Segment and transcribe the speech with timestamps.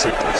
[0.00, 0.30] Sickle.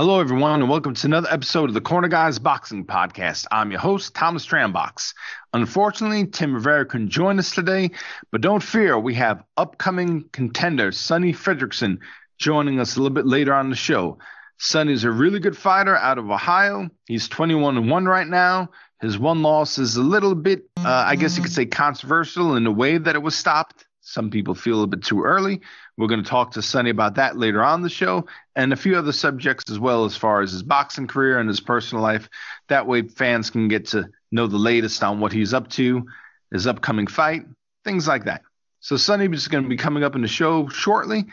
[0.00, 3.46] Hello, everyone, and welcome to another episode of the Corner Guys Boxing Podcast.
[3.52, 5.12] I'm your host, Thomas Trambox.
[5.52, 7.90] Unfortunately, Tim Rivera couldn't join us today,
[8.30, 11.98] but don't fear, we have upcoming contender Sonny Fredrickson
[12.38, 14.18] joining us a little bit later on the show.
[14.58, 16.88] Sonny's a really good fighter out of Ohio.
[17.06, 18.70] He's 21 and 1 right now.
[19.00, 22.64] His one loss is a little bit, uh, I guess you could say, controversial in
[22.64, 23.86] the way that it was stopped.
[24.02, 25.62] Some people feel a bit too early.
[25.96, 28.96] We're going to talk to Sonny about that later on the show and a few
[28.96, 32.28] other subjects as well, as far as his boxing career and his personal life.
[32.68, 36.06] That way, fans can get to know the latest on what he's up to,
[36.52, 37.42] his upcoming fight,
[37.84, 38.42] things like that.
[38.80, 41.26] So, Sonny is going to be coming up in the show shortly.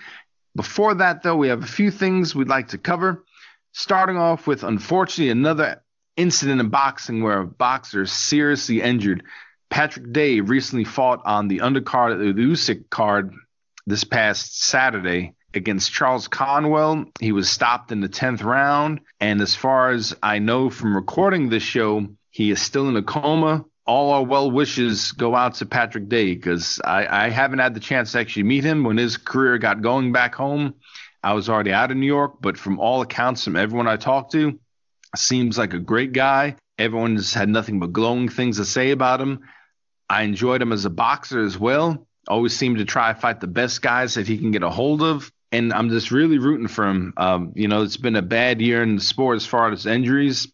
[0.55, 3.23] Before that, though, we have a few things we'd like to cover.
[3.71, 5.81] Starting off with, unfortunately, another
[6.17, 9.23] incident in boxing where a boxer is seriously injured.
[9.69, 13.33] Patrick Day recently fought on the undercard of the Usyk card
[13.85, 17.05] this past Saturday against Charles Conwell.
[17.19, 19.01] He was stopped in the 10th round.
[19.19, 23.01] And as far as I know from recording this show, he is still in a
[23.01, 23.65] coma.
[23.87, 27.79] All our well wishes go out to Patrick Day because I, I haven't had the
[27.79, 30.75] chance to actually meet him when his career got going back home.
[31.23, 34.33] I was already out of New York, but from all accounts, from everyone I talked
[34.33, 34.59] to,
[35.15, 36.57] seems like a great guy.
[36.77, 39.39] Everyone's had nothing but glowing things to say about him.
[40.07, 42.05] I enjoyed him as a boxer as well.
[42.27, 45.01] Always seemed to try to fight the best guys that he can get a hold
[45.01, 45.31] of.
[45.51, 47.13] And I'm just really rooting for him.
[47.17, 50.49] Um, you know, it's been a bad year in the sport as far as injuries.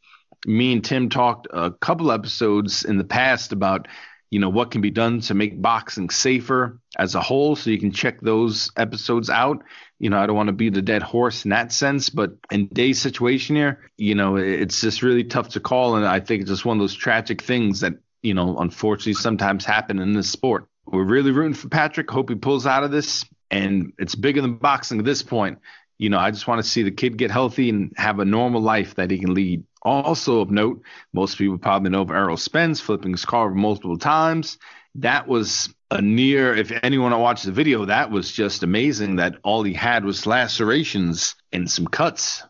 [0.45, 3.88] Me and Tim talked a couple episodes in the past about,
[4.30, 7.55] you know, what can be done to make boxing safer as a whole.
[7.55, 9.64] So you can check those episodes out.
[9.99, 12.67] You know, I don't want to be the dead horse in that sense, but in
[12.67, 15.95] Day's situation here, you know, it's just really tough to call.
[15.95, 17.93] And I think it's just one of those tragic things that
[18.23, 20.65] you know, unfortunately sometimes happen in this sport.
[20.86, 22.09] We're really rooting for Patrick.
[22.09, 23.26] Hope he pulls out of this.
[23.52, 25.59] And it's bigger than boxing at this point.
[25.99, 28.61] You know, I just want to see the kid get healthy and have a normal
[28.61, 29.64] life that he can lead.
[29.83, 30.82] Also of note,
[31.14, 34.58] most people probably know of Errol Spence flipping his car multiple times.
[34.95, 39.64] That was a near, if anyone watched the video, that was just amazing that all
[39.64, 42.44] he had was lacerations and some cuts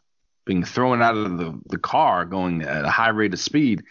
[0.45, 3.83] being thrown out of the, the car going at a high rate of speed.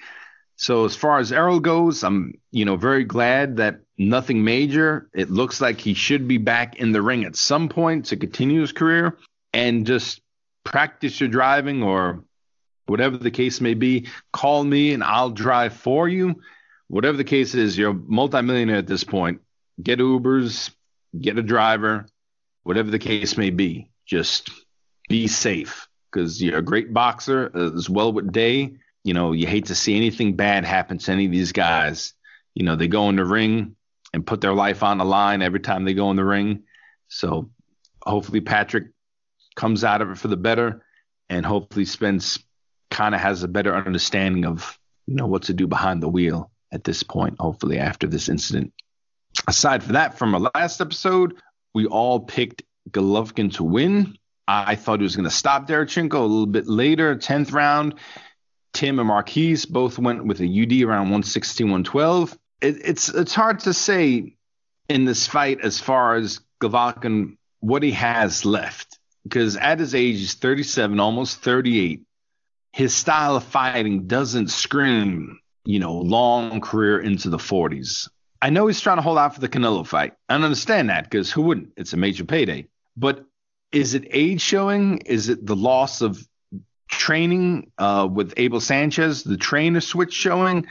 [0.57, 5.09] So as far as Errol goes, I'm you know very glad that nothing major.
[5.15, 8.61] It looks like he should be back in the ring at some point to continue
[8.61, 9.19] his career
[9.53, 10.21] and just
[10.65, 12.23] practice your driving or
[12.87, 14.09] whatever the case may be.
[14.33, 16.41] Call me and I'll drive for you.
[16.89, 19.41] Whatever the case is, you're a multimillionaire at this point.
[19.83, 20.71] Get Ubers,
[21.19, 22.07] get a driver,
[22.63, 23.91] whatever the case may be.
[24.07, 24.51] Just
[25.09, 28.73] be safe because you're a great boxer as well with Day
[29.05, 32.15] you know, you hate to see anything bad happen to any of these guys.
[32.55, 33.77] You know, they go in the ring
[34.13, 36.65] and put their life on the line every time they go in the ring.
[37.09, 37.51] So
[38.03, 38.89] hopefully Patrick
[39.57, 40.85] comes out of it for the better,
[41.29, 42.39] and hopefully Spence
[42.93, 46.51] kind of has a better understanding of you know what to do behind the wheel
[46.71, 47.37] at this point.
[47.41, 48.73] Hopefully after this incident.
[49.49, 51.35] Aside from that, from our last episode,
[51.75, 54.17] we all picked Golovkin to win.
[54.47, 57.95] I thought he was going to stop Derevyanchenko a little bit later, 10th round.
[58.75, 62.39] Tim and Marquise both went with a UD around 116, 112.
[62.61, 64.37] It, it's it's hard to say
[64.89, 70.19] in this fight as far as Golovkin what he has left because at his age,
[70.19, 72.03] he's 37, almost 38.
[72.73, 78.09] His style of fighting doesn't scream, you know, long career into the 40s.
[78.41, 80.15] I know he's trying to hold out for the Canelo fight.
[80.29, 81.73] I understand that because who wouldn't?
[81.77, 82.67] It's a major payday.
[82.97, 83.25] But
[83.71, 84.99] is it age showing?
[84.99, 86.27] Is it the loss of
[86.89, 90.67] training uh, with Abel Sanchez, the trainer switch showing,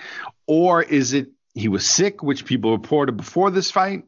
[0.47, 4.03] or is it he was sick, which people reported before this fight?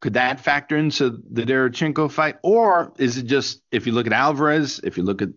[0.00, 4.12] Could that factor into the Derevyanchenko fight, or is it just if you look at
[4.12, 5.28] Alvarez, if you look at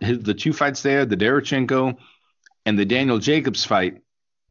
[0.00, 1.96] his, the two fights there, the Derevyanchenko
[2.66, 4.02] and the Daniel Jacobs fight,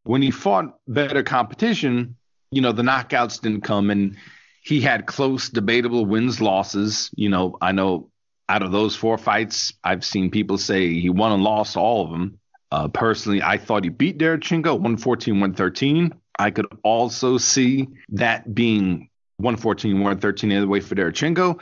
[0.03, 2.15] when he fought better competition,
[2.51, 4.17] you know the knockouts didn't come, and
[4.63, 7.09] he had close, debatable wins losses.
[7.15, 8.09] You know, I know
[8.49, 12.11] out of those four fights, I've seen people say he won and lost all of
[12.11, 12.39] them.
[12.71, 16.13] Uh, personally, I thought he beat Derevyanchenko 114, 113.
[16.39, 21.59] I could also see that being 114, 113 the other way for Derevyanchenko.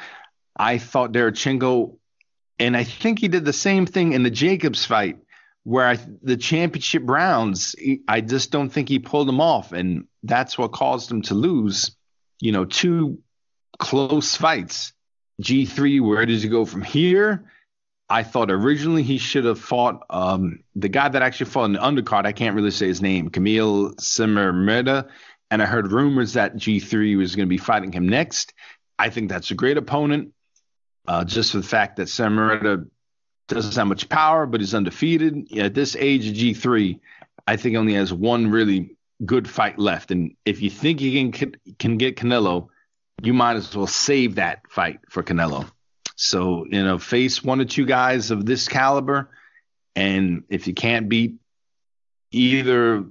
[0.55, 1.97] I thought Derevyanchenko,
[2.59, 5.17] and I think he did the same thing in the Jacobs fight,
[5.63, 7.75] Where I, the championship rounds,
[8.07, 11.95] I just don't think he pulled them off, and that's what caused him to lose.
[12.39, 13.19] You know, two
[13.79, 14.93] close fights.
[15.41, 17.51] G3, where does he go from here?
[18.09, 21.79] I thought originally he should have fought um, the guy that actually fought in the
[21.79, 22.25] undercard.
[22.25, 25.09] I can't really say his name, Kamil Szeremeta.
[25.49, 28.53] And I heard rumors that G3 was going to be fighting him next.
[28.97, 30.33] I think that's a great opponent,
[31.07, 32.87] uh, just for the fact that Szeremeta
[33.47, 35.51] doesn't have much power, but he's undefeated.
[35.57, 36.99] At this age of G3,
[37.47, 40.11] I think only has one really good fight left.
[40.11, 42.69] And if you think you can can get Canelo,
[43.21, 45.69] you might as well save that fight for Canelo.
[46.15, 49.29] So, you know, face one or two guys of this caliber.
[49.95, 51.35] And if you can't beat
[52.31, 53.05] either,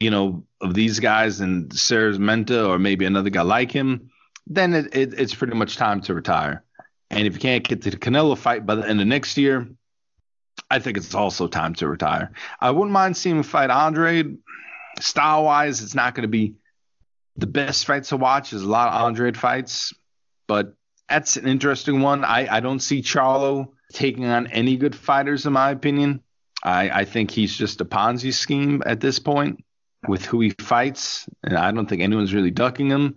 [0.00, 4.10] you know, of these guys and Menta or maybe another guy like him,
[4.46, 6.64] then it, it, it's pretty much time to retire.
[7.10, 9.68] And if you can't get to the Canelo fight by the end of next year,
[10.70, 12.32] I think it's also time to retire.
[12.60, 14.24] I wouldn't mind seeing him fight Andre.
[14.98, 16.54] Style wise, it's not going to be
[17.36, 18.50] the best fights to watch.
[18.50, 19.92] There's a lot of Andre fights,
[20.46, 20.74] but
[21.08, 22.24] that's an interesting one.
[22.24, 26.22] I, I don't see Charlo taking on any good fighters, in my opinion.
[26.64, 29.62] I, I think he's just a Ponzi scheme at this point
[30.08, 31.28] with who he fights.
[31.44, 33.16] And I don't think anyone's really ducking him.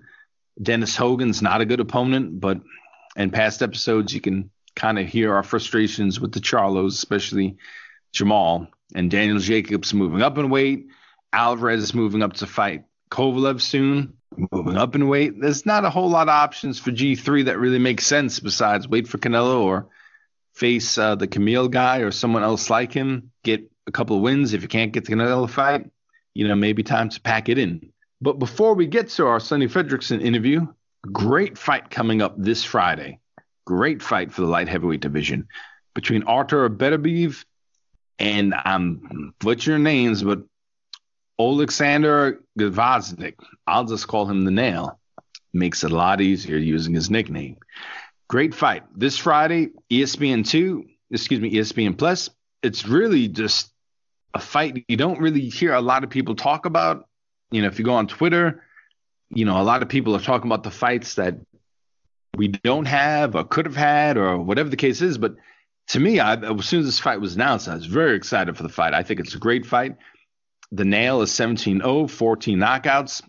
[0.62, 2.60] Dennis Hogan's not a good opponent, but
[3.16, 7.58] in past episodes, you can kind of hear our frustrations with the Charlos, especially
[8.14, 10.88] Jermall and Daniel Jacobs moving up in weight.
[11.32, 14.14] Alvarez is moving up to fight Kovalev soon
[14.52, 15.40] moving up in weight.
[15.40, 19.08] There's not a whole lot of options for G3 that really make sense besides wait
[19.08, 19.88] for Canelo or
[20.54, 24.54] face uh, the Kamil guy or someone else like him, get a couple wins.
[24.54, 25.90] If you can't get the Canelo fight,
[26.34, 27.92] you know, maybe time to pack it in.
[28.22, 30.68] But before we get to our Sonny Fredrickson interview,
[31.06, 33.20] great fight coming up this Friday.
[33.66, 35.48] Great fight for the light heavyweight division
[35.94, 37.44] between Artur Beterbiev
[38.18, 40.44] and I'm butchering names, but
[41.40, 43.36] Alexander Gvozdyk,
[43.66, 45.00] I'll just call him the nail,
[45.54, 47.58] makes it a lot easier using his nickname.
[48.28, 48.84] Great fight.
[48.96, 52.30] This Friday, ESPN2, excuse me, ESPN Plus.
[52.62, 53.72] It's really just
[54.34, 57.06] a fight you don't really hear a lot of people talk about.
[57.52, 58.64] You know, if you go on Twitter,
[59.32, 61.36] you know, a lot of people are talking about the fights that
[62.36, 65.18] we don't have or could have had or whatever the case is.
[65.18, 65.36] But
[65.90, 68.64] to me, I, as soon as this fight was announced, I was very excited for
[68.64, 68.94] the fight.
[68.94, 69.98] I think it's a great fight.
[70.72, 73.24] The nail is 17 0, 14 knockouts.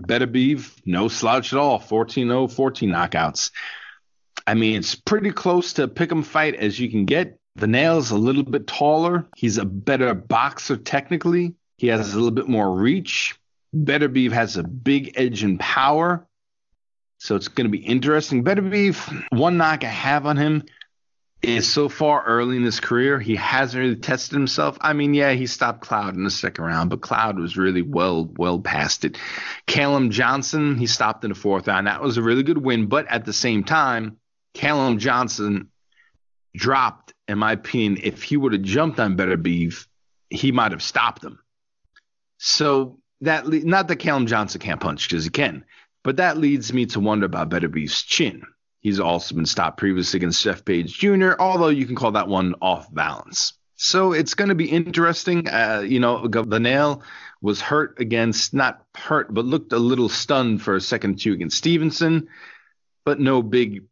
[0.00, 3.50] Beterbiev, no slouch at all, 14 0, 14 knockouts.
[4.46, 7.38] I mean, it's pretty close to a pick 'em fight as you can get.
[7.56, 9.26] The nail is a little bit taller.
[9.36, 11.54] He's a better boxer technically.
[11.76, 13.34] He has a little bit more reach.
[13.74, 16.26] Beterbiev has a big edge in power.
[17.18, 18.44] So it's going to be interesting.
[18.44, 20.64] Beterbiev, one knock I have on him
[21.42, 24.78] is so far early in his career, he hasn't really tested himself.
[24.80, 28.30] I mean, yeah, he stopped Cloud in the second round, but Cloud was really well,
[28.36, 29.18] well past it.
[29.66, 31.88] Callum Johnson, he stopped in the fourth round.
[31.88, 34.18] That was a really good win, but at the same time,
[34.54, 35.70] Callum Johnson
[36.54, 37.98] dropped, in my opinion.
[38.02, 39.86] If he would have jumped on Beterbiev,
[40.30, 41.40] he might have stopped him.
[42.38, 45.64] So that not that Callum Johnson can't punch because he can,
[46.02, 48.42] but that leads me to wonder about Beterbiev's chin.
[48.80, 52.54] He's also been stopped previously against Jeff Page Jr., although you can call that one
[52.60, 53.54] off balance.
[53.76, 55.48] So it's going to be interesting.
[55.48, 57.02] Uh, you know, the nail
[57.40, 61.58] was hurt against, not hurt, but looked a little stunned for a second two against
[61.58, 62.28] Stevenson,
[63.04, 63.84] but no big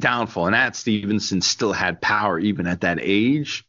[0.00, 0.46] downfall.
[0.46, 3.64] And at Stevenson still had power even at that age.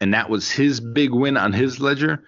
[0.00, 2.24] And that was his big win on his ledger.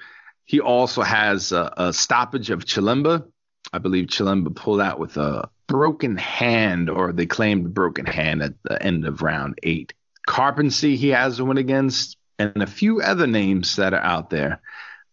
[0.50, 3.25] He also has a, a stoppage of Chilemba.
[3.73, 8.54] I believe Chilemba pulled out with a broken hand, or they claimed broken hand at
[8.64, 9.92] the end of round eight.
[10.26, 14.61] Karpency, he has a win against, and a few other names that are out there.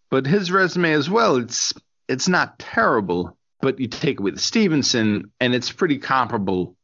[0.09, 1.71] But his resume as well, it's
[2.07, 6.75] it's not terrible, but you take it with Stevenson, and it's pretty comparable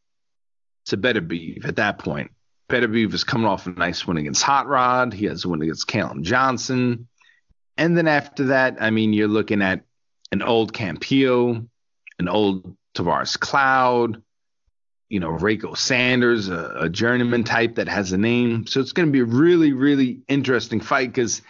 [0.86, 2.30] to Beterbiev at that point.
[2.70, 5.12] Beterbiev is coming off a nice win against Hot Rod.
[5.12, 7.08] He has a win against Callum Johnson.
[7.78, 9.84] And then after that, I mean, you're looking at
[10.32, 11.68] an old Campillo,
[12.20, 14.22] an old Tavoris Cloud,
[15.10, 18.66] you know, Rako Sanders, a, a, journeyman type that has a name.
[18.66, 21.42] So it's going to be a really, really interesting fight because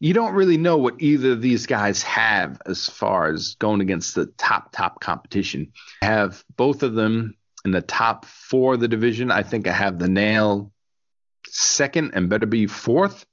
[0.00, 4.14] you don't really know what either of these guys have as far as going against
[4.14, 5.72] the top, top competition.
[6.02, 9.30] I have both of them in the top four of the division.
[9.30, 10.72] I think I have the nail
[11.48, 13.26] second and Beterbiev fourth.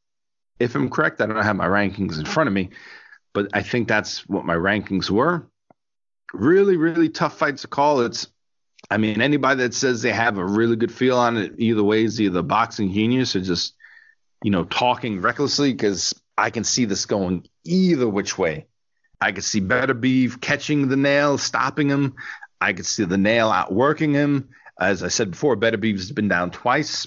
[0.60, 2.70] If I'm correct, I don't have my rankings in front of me,
[3.34, 5.48] but I think that's what my rankings were
[6.34, 8.02] really, really tough fights to call.
[8.02, 8.28] It's,
[8.90, 12.04] I mean, anybody that says they have a really good feel on it either way
[12.04, 13.76] is either boxing genius or just,
[14.44, 18.68] you know, talking recklessly because I can see this going either which way.
[19.22, 22.16] I could see Beterbiev catching the nail, stopping him.
[22.62, 24.50] I could see the nail outworking him.
[24.80, 27.06] As I said before, Beterbiev's been down twice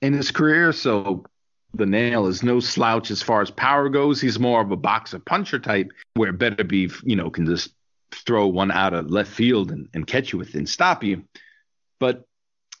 [0.00, 1.24] in his career, so
[1.74, 4.20] the nail is no slouch as far as power goes.
[4.20, 7.72] He's more of a boxer puncher type, where Beterbiev, you know, can just
[8.12, 11.24] throw one out of left field and, and catch you with and stop you.
[12.00, 12.24] But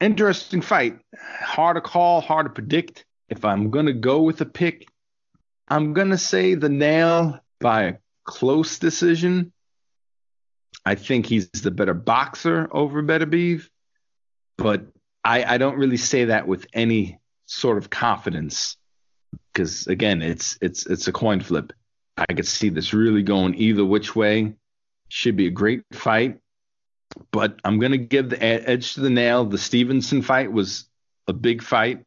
[0.00, 0.98] interesting fight.
[1.40, 3.04] Hard to call, hard to predict.
[3.28, 4.88] If I'm gonna go with a pick,
[5.68, 7.94] I'm gonna say the nail by a
[8.24, 9.52] close decision.
[10.84, 13.68] I think he's the better boxer over Beterbiev,
[14.56, 14.86] but
[15.22, 18.76] I, I don't really say that with any sort of confidence
[19.52, 21.72] because again, it's it's it's a coin flip.
[22.16, 24.54] I could see this really going either which way.
[25.08, 26.38] Should be a great fight,
[27.32, 29.44] but I'm gonna give the edge to the nail.
[29.44, 30.88] The Stevenson fight was
[31.26, 32.04] a big fight,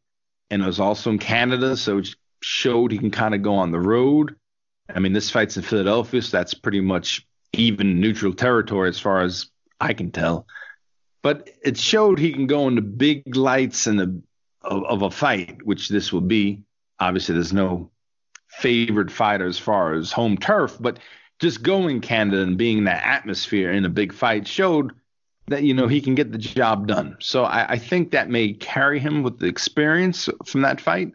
[0.50, 2.08] and it was also in Canada, so it
[2.40, 4.36] showed he can kind of go on the road.
[4.88, 9.20] I mean, this fight's in Philadelphia, so that's pretty much even neutral territory as far
[9.20, 9.50] as
[9.80, 10.46] I can tell.
[11.22, 14.22] But it showed he can go into big lights and
[14.62, 16.62] of, of a fight, which this will be.
[17.00, 17.90] Obviously, there's no
[18.48, 20.98] favored fighter as far as home turf, but
[21.40, 24.92] just going Canada and being in that atmosphere in a big fight showed
[25.48, 27.16] that you know he can get the job done.
[27.20, 31.12] So I, I think that may carry him with the experience from that fight.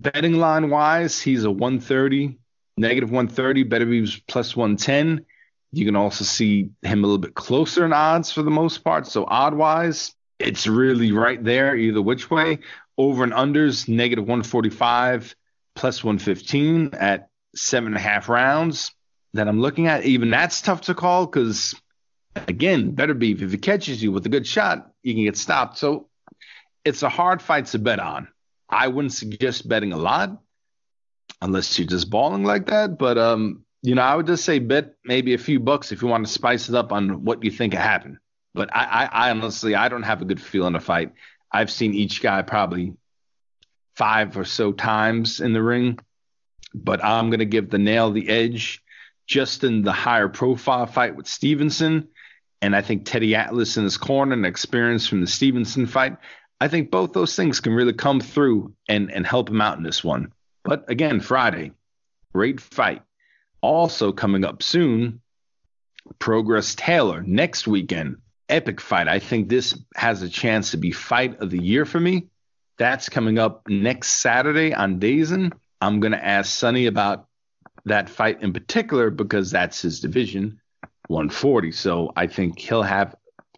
[0.00, 2.38] Betting line wise, he's a 130,
[2.76, 3.64] negative 130.
[3.64, 5.24] Beterbiev plus 110.
[5.72, 9.06] You can also see him a little bit closer in odds for the most part.
[9.06, 12.58] So odd wise, it's really right there either which way.
[12.98, 15.36] Over and unders, negative 145
[15.74, 18.92] plus 115 at seven and a half rounds
[19.34, 20.04] that I'm looking at.
[20.04, 21.74] Even that's tough to call because,
[22.48, 25.78] again, Beterbiev if it catches you with a good shot, you can get stopped.
[25.78, 26.08] So
[26.84, 28.28] it's a hard fight to bet on.
[28.68, 30.40] I wouldn't suggest betting a lot
[31.40, 32.98] unless you're just balling like that.
[32.98, 36.08] But um, you know, I would just say bet maybe a few bucks if you
[36.08, 38.18] want to spice it up on what you think happened.
[38.54, 41.12] But I, I, I honestly, I don't have a good feel in a fight.
[41.50, 42.94] I've seen each guy probably
[43.96, 45.98] five or so times in the ring,
[46.74, 48.82] but I'm going to give the nail the edge
[49.26, 52.08] just in the higher profile fight with Stevenson.
[52.62, 56.16] And I think Teddy Atlas in his corner and experience from the Stevenson fight,
[56.60, 59.82] I think both those things can really come through and, and help him out in
[59.82, 60.32] this one.
[60.64, 61.72] But again, Friday,
[62.32, 63.02] great fight.
[63.60, 65.20] Also coming up soon,
[66.18, 69.08] Prograis Taylor next weekend epic fight.
[69.08, 72.28] I think this has a chance to be fight of the year for me.
[72.78, 75.52] That's coming up next Saturday on DAZN.
[75.80, 77.26] I'm going to ask Sonny about
[77.84, 80.60] that fight in particular because that's his division,
[81.08, 81.72] 140.
[81.72, 83.14] So I think he'll have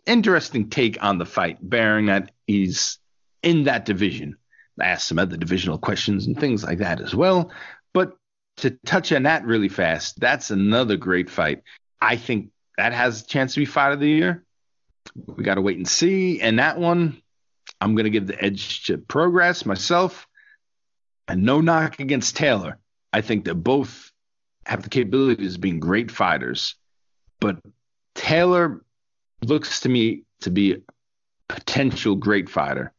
[0.07, 2.99] interesting take on the fight, bearing that he's
[3.43, 4.37] in that division.
[4.81, 7.51] I some other divisional questions and things like that as well.
[7.93, 8.17] But
[8.59, 11.63] to touch on that really fast, that's another great fight.
[12.01, 14.45] I think that has a chance to be fight of the year
[15.15, 16.41] we got to wait and see.
[16.41, 17.21] And that one,
[17.81, 20.27] I'm going to give the edge to Prograis myself.
[21.27, 22.79] And no knock against Taylor.
[23.13, 24.11] I think that both
[24.65, 26.75] have the capabilities of being great fighters.
[27.41, 27.59] But
[28.15, 28.85] Taylor
[29.43, 30.79] looks to me to be a
[31.49, 32.93] potential great fighter.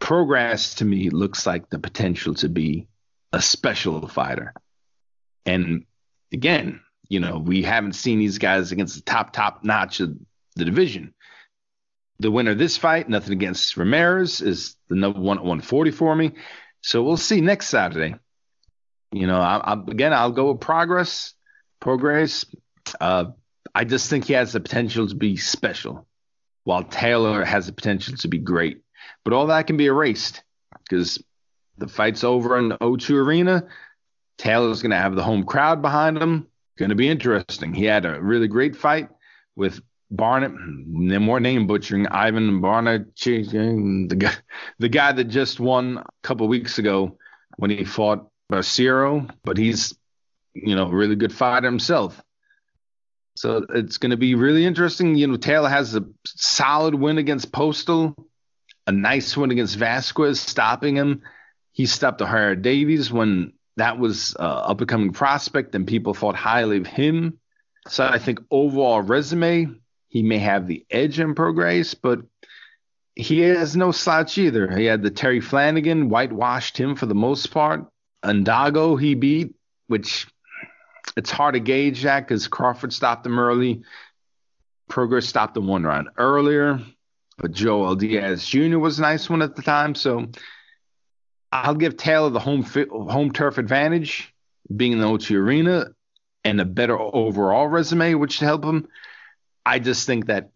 [0.00, 2.88] Prograis to me looks like the potential to be
[3.32, 4.54] a special fighter.
[5.46, 5.84] And
[6.32, 10.16] again, you know, we haven't seen these guys against the top, top notch of
[10.56, 11.14] the division
[12.20, 16.14] the winner of this fight, nothing against Ramirez, is the number one at 140 for
[16.14, 16.32] me.
[16.80, 18.14] So we'll see next Saturday.
[19.12, 21.32] You know, I, I, again, I'll go with Prograis.
[21.80, 22.46] Prograis.
[23.00, 23.26] Uh,
[23.74, 26.06] I just think he has the potential to be special,
[26.64, 28.82] while Taylor has the potential to be great.
[29.24, 30.42] But all that can be erased
[30.82, 31.22] because
[31.78, 33.66] the fight's over in the O2 Arena.
[34.38, 36.46] Taylor's going to have the home crowd behind him.
[36.76, 37.72] Going to be interesting.
[37.72, 39.08] He had a really great fight
[39.56, 39.80] with
[40.16, 44.34] Barnett, no more name butchering, Ivan Barnett, the guy,
[44.78, 47.18] the guy that just won a couple weeks ago
[47.56, 49.94] when he fought Bracero, but he's,
[50.54, 52.22] you know, a really good fighter himself.
[53.36, 55.16] So it's going to be really interesting.
[55.16, 58.14] You know, Taylor has a solid win against Postol,
[58.86, 61.22] a nice win against Vasquez, stopping him.
[61.72, 66.36] He stopped Ohara Davies when that was uh, up and coming prospect and people thought
[66.36, 67.38] highly of him.
[67.88, 69.80] So I think overall resume,
[70.14, 72.20] he may have the edge in Prograis, but
[73.16, 74.70] he has no slouch either.
[74.74, 77.84] He had the Terry Flanagan, whitewashed him for the most part.
[78.24, 79.56] Indongo he beat,
[79.88, 80.28] which
[81.16, 83.82] it's hard to gauge that because Crawford stopped him early.
[84.88, 86.78] Prograis stopped him one round earlier,
[87.36, 88.78] but Joel Diaz Jr.
[88.78, 89.96] was a nice one at the time.
[89.96, 90.28] So
[91.50, 94.32] I'll give Taylor the home home turf advantage
[94.74, 95.88] being in the O2 Arena
[96.44, 98.86] and a better overall resume, which should help him.
[99.66, 100.50] I just think that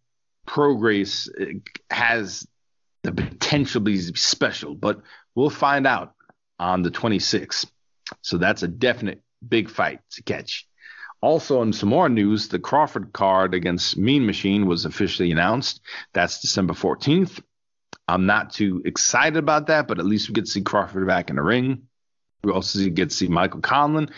[0.47, 1.61] Prograis uh,
[1.95, 2.47] has
[3.03, 5.03] the potential to be special, but
[5.35, 6.15] we'll find out
[6.59, 7.67] on the 26th.
[8.23, 10.67] So that's a definite big fight to catch.
[11.21, 15.81] Also, in some more news, the Crawford card against Mean Machine was officially announced.
[16.13, 17.41] That's December 14th.
[18.07, 21.29] I'm not too excited about that, but at least we get to see Crawford back
[21.29, 21.83] in the ring.
[22.43, 24.11] We also get to see Michael Conlan.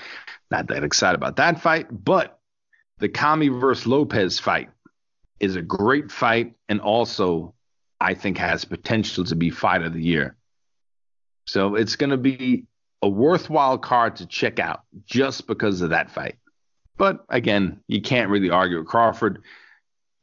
[0.51, 2.39] Not that excited about that fight, but
[2.99, 4.69] the Commey versus Lopez fight
[5.41, 7.55] is a great fight and also
[8.01, 10.37] I think has potential to be fight of the year.
[11.47, 12.67] So it's going to be
[13.03, 16.37] a worthwhile card to check out just because of that fight.
[16.97, 19.43] But again, you can't really argue with Crawford.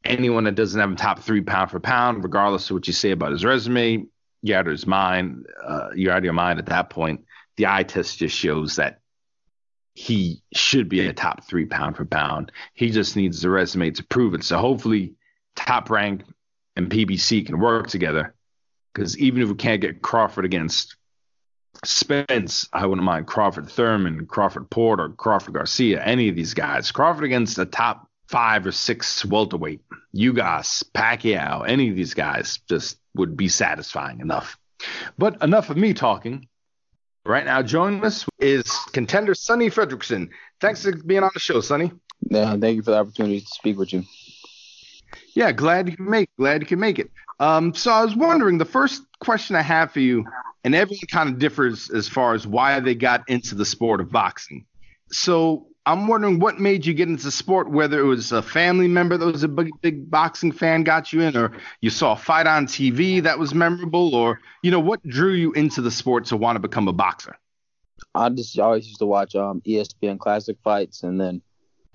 [0.06, 3.12] Anyone that doesn't have a top three pound for pound, regardless of what you say
[3.12, 4.06] about his resume,
[4.44, 5.48] you're out of his mind.
[5.64, 7.26] Uh, you're out of your mind at that point.
[7.58, 9.02] The eye test just shows that
[9.98, 12.52] he should be a top three pound for pound.
[12.76, 14.44] He just needs the resume to prove it.
[14.44, 15.16] So hopefully,
[15.56, 16.22] Top Rank
[16.76, 18.36] and PBC can work together.
[18.94, 20.98] Because even if we can't get Crawford against
[21.84, 26.92] Spence, I wouldn't mind Crawford Thurman, Crawford Porter, Crawford Garcia, any of these guys.
[26.92, 29.82] Crawford against a top five or six welterweight,
[30.16, 34.60] Ugas, Pacquiao, any of these guys just would be satisfying enough.
[35.18, 36.48] But enough of me talking.
[37.28, 40.30] Right now, joining us is contender Sonny Fredrickson.
[40.62, 41.92] Thanks for being on the show, Sonny.
[42.22, 44.06] Yeah, thank you for the opportunity to speak with you.
[45.36, 47.12] Yeah, glad you can make glad you can make it.
[47.42, 50.26] Um, so I was wondering, the first question I have for you
[50.64, 54.10] and everyone kind of differs as far as why they got into the sport of
[54.10, 54.66] boxing.
[55.12, 59.16] So I'm wondering what made you get into sport, whether it was a family member
[59.16, 62.46] that was a big, big boxing fan got you in, or you saw a fight
[62.46, 66.36] on TV that was memorable, or, you know, what drew you into the sport to
[66.36, 67.38] want to become a boxer?
[68.14, 71.42] I just always used to watch um, ESPN classic fights, and then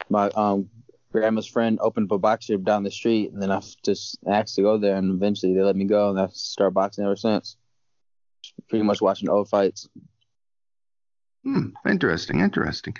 [0.09, 0.71] my um,
[1.11, 4.63] grandma's friend opened up a boxing down the street, and then I just asked to
[4.63, 7.59] go there, and eventually they let me go, and I've started boxing ever since
[8.71, 9.89] pretty much watching old fights.
[11.45, 12.97] Hmm, interesting, interesting.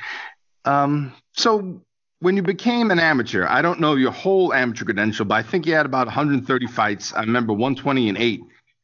[0.65, 1.83] Um, so
[2.21, 5.67] when you became an amateur, I don't know your whole amateur credential, but I think
[5.67, 7.13] you had about 130 fights.
[7.13, 8.43] I remember 120 and eight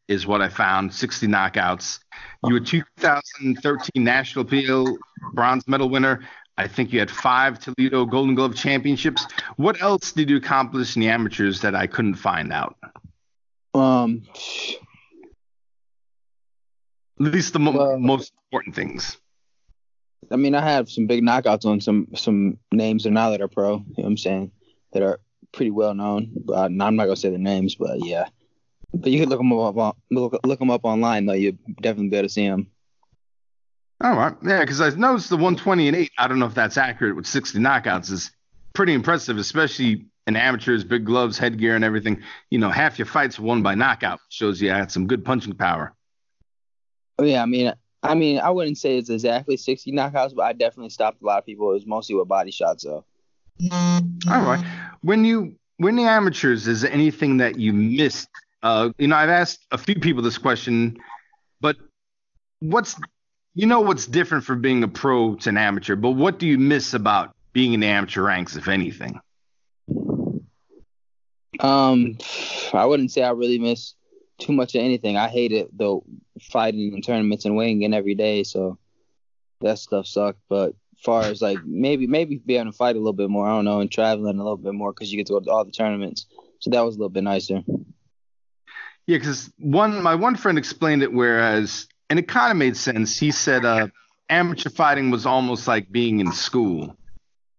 [0.08, 2.00] is what I found, 60 knockouts.
[2.44, 4.96] You were 2013 National Appeal
[5.34, 6.20] bronze medal winner.
[6.56, 9.24] I think you had five Toledo Golden Glove championships.
[9.56, 12.76] What else did you accomplish in the amateurs that I couldn't find out?
[13.74, 14.22] Um,
[17.20, 19.18] at least the mo- well, most important things.
[20.30, 23.40] I mean, I have some big knockouts on some some names that are now that
[23.40, 23.72] are pro.
[23.72, 24.52] You know what I'm saying?
[24.92, 25.20] That are
[25.52, 26.32] pretty well known.
[26.36, 28.28] Uh, but I'm not gonna say their names, but yeah.
[28.94, 31.34] But you can look them up look, look them up online though.
[31.34, 32.68] You definitely be able to see them.
[34.00, 36.12] All oh, right, yeah, because I noticed the 120 and eight.
[36.18, 38.30] I don't know if that's accurate with 60 knockouts is
[38.72, 42.22] pretty impressive, especially in amateurs, big gloves, headgear, and everything.
[42.48, 45.94] You know, half your fights won by knockout shows you had some good punching power.
[47.18, 50.52] Oh, yeah, I mean, I mean, I wouldn't say it's exactly 60 knockouts, but I
[50.52, 51.70] definitely stopped a lot of people.
[51.70, 53.04] It was mostly with body shots, though.
[53.72, 54.64] All right.
[55.02, 58.28] When you when the amateurs, is there anything that you missed?
[58.62, 60.98] Uh, you know, I've asked a few people this question,
[61.60, 61.76] but
[62.60, 62.96] what's
[63.54, 66.58] you know what's different from being a pro to an amateur, but what do you
[66.58, 69.20] miss about being in the amateur ranks, if anything?
[71.60, 72.18] Um,
[72.72, 73.94] I wouldn't say I really miss
[74.38, 75.16] too much of anything.
[75.16, 76.04] I hate it though,
[76.42, 78.44] fighting in tournaments and weighing in every day.
[78.44, 78.78] So
[79.60, 80.40] that stuff sucked.
[80.48, 83.50] But far as like maybe maybe being able to fight a little bit more, I
[83.50, 85.64] don't know, and traveling a little bit more because you get to go to all
[85.64, 86.26] the tournaments.
[86.60, 87.62] So that was a little bit nicer.
[89.06, 93.18] Yeah, because one my one friend explained it whereas and it kind of made sense.
[93.18, 93.88] He said uh,
[94.28, 96.96] amateur fighting was almost like being in school,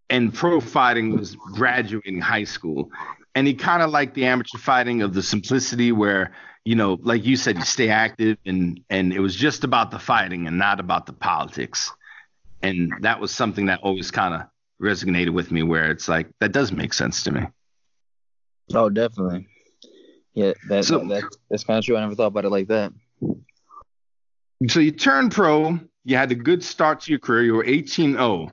[0.10, 2.92] and pro fighting was graduating high school.
[3.36, 6.34] And he kind of liked the amateur fighting of the simplicity where
[6.66, 10.00] you know, like you said, you stay active, and and it was just about the
[10.00, 11.92] fighting and not about the politics,
[12.62, 14.42] and that was something that always kind of
[14.82, 17.42] resonated with me, where it's like that does make sense to me.
[18.74, 19.48] Oh, definitely.
[20.34, 21.98] Yeah, that, so, that, that's kind of true.
[21.98, 22.94] I never thought about it like that.
[24.68, 25.80] So you turned pro.
[26.06, 27.44] You had a good start to your career.
[27.44, 28.52] You were 18-0.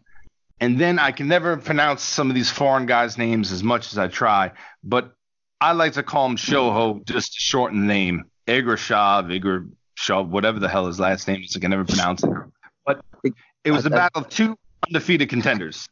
[0.61, 3.99] And then I can never pronounce some of these foreign guys' names as much as
[3.99, 5.15] I try, but
[5.61, 8.25] I like to call him Shoho just to shorten the name.
[8.47, 9.31] Igrashov,
[9.99, 12.31] Igrashov, whatever the hell his last name is, I can never pronounce it.
[12.85, 13.01] But
[13.65, 15.89] it was a battle of two undefeated contenders.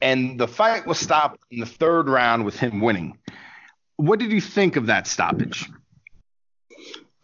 [0.00, 3.18] And the fight was stopped in the third round with him winning.
[3.96, 5.68] What did you think of that stoppage?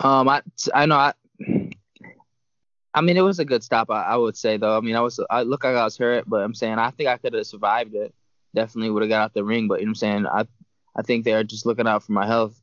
[0.00, 0.42] Um, I
[0.74, 1.12] I know I
[2.94, 3.90] I mean, it was a good stop.
[3.90, 4.76] I, I would say though.
[4.76, 7.08] I mean, I was I look like I was hurt, but I'm saying I think
[7.08, 8.12] I could have survived it.
[8.54, 10.26] Definitely would have got out the ring, but you know what I'm saying.
[10.26, 10.46] I
[10.96, 12.60] I think they're just looking out for my health.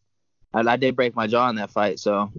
[0.53, 2.31] I, I did break my jaw in that fight, so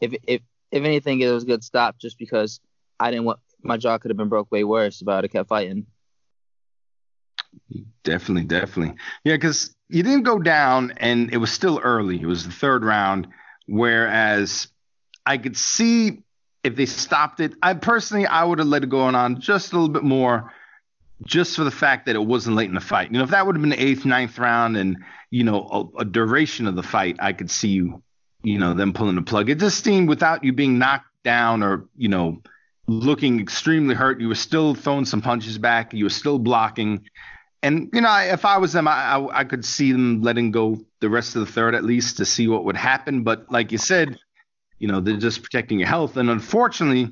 [0.00, 2.60] if if if anything, it was a good stop just because
[2.98, 5.32] I didn't want my jaw could have been broke way worse if I would have
[5.32, 5.86] kept fighting.
[8.02, 8.96] Definitely, definitely.
[9.24, 12.20] Yeah, because you didn't go down and it was still early.
[12.20, 13.28] It was the third round.
[13.66, 14.68] Whereas
[15.24, 16.22] I could see
[16.62, 19.76] if they stopped it, I personally I would have let it go on just a
[19.76, 20.52] little bit more,
[21.24, 23.10] just for the fact that it wasn't late in the fight.
[23.10, 24.98] You know, if that would have been the eighth, ninth round and,
[25.30, 28.02] you know, a, a duration of the fight, I could see you,
[28.42, 29.50] you know, them pulling the plug.
[29.50, 32.42] It just seemed without you being knocked down or, you know,
[32.86, 37.08] looking extremely hurt, you were still throwing some punches back, you were still blocking
[37.64, 40.84] and you know, if I was them, I, I, I could see them letting go
[41.00, 43.22] the rest of the third at least to see what would happen.
[43.22, 44.18] But like you said,
[44.78, 46.18] you know, they're just protecting your health.
[46.18, 47.10] And unfortunately,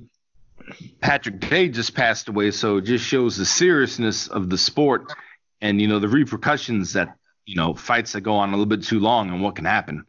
[1.00, 5.12] Patrick Day just passed away, so it just shows the seriousness of the sport
[5.60, 8.82] and you know the repercussions that you know fights that go on a little bit
[8.82, 10.04] too long and what can happen.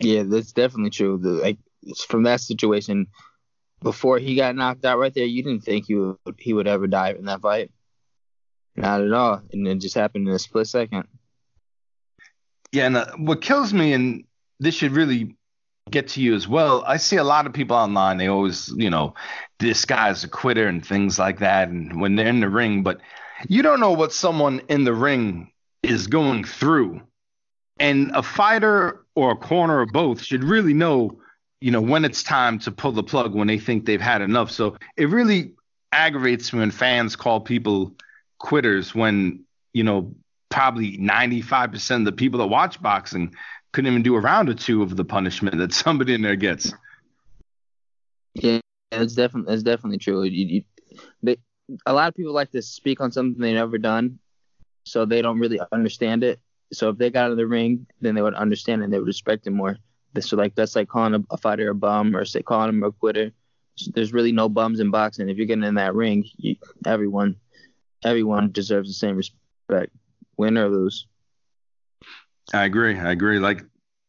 [0.00, 1.18] Yeah, that's definitely true.
[1.18, 1.58] The, like
[2.06, 3.08] from that situation,
[3.82, 6.86] before he got knocked out right there, you didn't think he would he would ever
[6.86, 7.70] die in that fight.
[8.76, 9.42] Not at all.
[9.52, 11.04] And it just happened in a split second.
[12.70, 14.24] Yeah, and uh, what kills me, and
[14.60, 15.34] this should really
[15.90, 16.84] get to you as well.
[16.86, 18.18] I see a lot of people online.
[18.18, 19.14] They always, you know,
[19.58, 21.68] this guy's a quitter and things like that.
[21.68, 23.00] And when they're in the ring, but
[23.48, 27.00] you don't know what someone in the ring is going through.
[27.80, 31.20] And a fighter or a corner or both should really know,
[31.60, 34.50] you know, when it's time to pull the plug when they think they've had enough.
[34.50, 35.52] So it really
[35.92, 37.94] aggravates me when fans call people
[38.38, 40.14] quitters when you know
[40.50, 43.34] probably 95% of the people that watch boxing
[43.72, 46.72] couldn't even do a round or two of the punishment that somebody in there gets.
[48.34, 48.60] Yeah,
[48.92, 50.22] it's definitely it's definitely true.
[50.22, 50.64] You, you,
[51.22, 51.36] they,
[51.86, 54.18] a lot of people like to speak on something they've never done,
[54.84, 56.40] so they don't really understand it.
[56.72, 59.46] So if they got of the ring, then they would understand and they would respect
[59.46, 59.78] it more.
[60.20, 62.92] So like that's like calling a, a fighter a bum or say calling him a
[62.92, 63.32] quitter.
[63.76, 65.28] So there's really no bums in boxing.
[65.28, 67.36] If you're getting in that ring, you, everyone
[68.04, 69.92] everyone deserves the same respect,
[70.36, 71.06] win or lose.
[72.52, 72.98] I agree.
[72.98, 73.38] I agree.
[73.38, 73.64] Like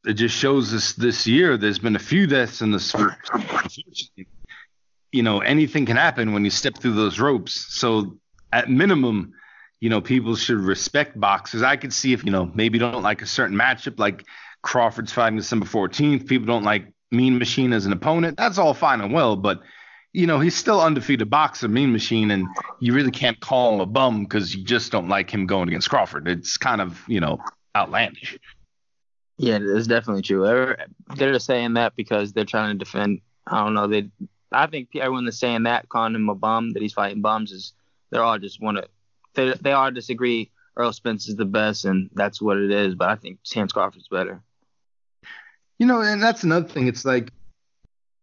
[0.06, 1.58] it just shows us this year.
[1.58, 3.13] There's been a few deaths in the sport.
[5.12, 7.54] you know, anything can happen when you step through those ropes.
[7.69, 8.17] So
[8.52, 9.34] at minimum,
[9.80, 11.63] you know, people should respect boxers.
[11.63, 14.25] I could see if you know maybe don't like a certain matchup, like
[14.62, 16.28] Crawford's fighting December 14th.
[16.28, 18.38] People don't like Mean Machine as an opponent.
[18.38, 19.62] That's all fine and well, but
[20.13, 22.47] you know, he's still undefeated boxer, mean machine, and
[22.80, 25.89] you really can't call him a bum because you just don't like him going against
[25.89, 26.28] Crawford.
[26.28, 27.39] It's kind of, you know,
[27.76, 28.38] outlandish.
[29.38, 30.44] Yeah, it's definitely true.
[30.44, 33.22] They're, they're just saying that because they're trying to defend.
[33.48, 33.88] I don't know.
[33.88, 34.10] They,
[34.52, 37.74] I think everyone that's saying that, calling him a bum, that he's fighting bums, is
[38.10, 38.88] they're all just want to.
[39.36, 40.52] They, they all disagree.
[40.78, 42.96] Errol Spence is the best, and that's what it is.
[42.96, 44.42] But I think Terence Crawford's better.
[45.78, 46.88] You know, and that's another thing.
[46.88, 47.32] It's like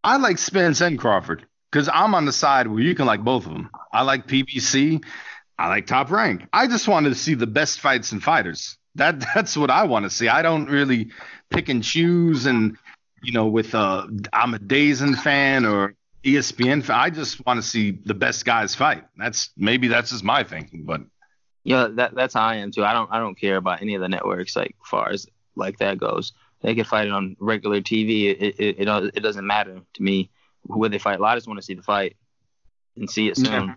[0.05, 3.47] I like Spence and Crawford because I'm on the side where you can like both
[3.47, 3.71] of them.
[3.93, 5.03] I like PBC.
[5.59, 6.47] I like Top Rank.
[6.53, 8.79] I just wanted to see the best fights and fighters.
[8.97, 10.29] That that's what I want to see.
[10.29, 11.11] I don't really
[11.51, 12.77] pick and choose and
[13.23, 16.99] you know with uh I'm a DAZN fan or ESPN fan.
[16.99, 19.05] I just want to see the best guys fight.
[19.17, 21.03] That's maybe that's just my thinking, but
[21.63, 22.85] yeah, that that's how I am too.
[22.85, 25.99] I don't I don't care about any of the networks like far as like that
[25.99, 26.33] goes.
[26.63, 28.31] They can fight it on regular TV.
[28.31, 30.31] It it, it, it doesn't matter to me
[30.63, 31.21] where they fight.
[31.21, 32.17] Lot of just want to see the fight
[32.97, 33.47] and see it soon.
[33.47, 33.75] Yeah.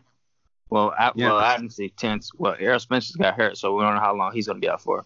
[0.69, 1.27] Well, I, yeah.
[1.27, 2.31] well, I didn't see tense.
[2.35, 4.69] Well, Errol Spencer's got hurt, so we don't know how long he's going to be
[4.69, 5.05] out for.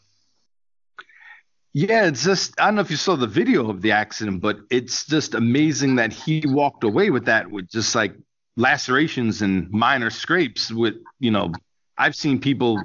[1.73, 4.59] Yeah, it's just I don't know if you saw the video of the accident, but
[4.69, 8.13] it's just amazing that he walked away with that with just like
[8.55, 10.71] lacerations and minor scrapes.
[10.71, 11.51] With you know,
[11.97, 12.79] I've seen people,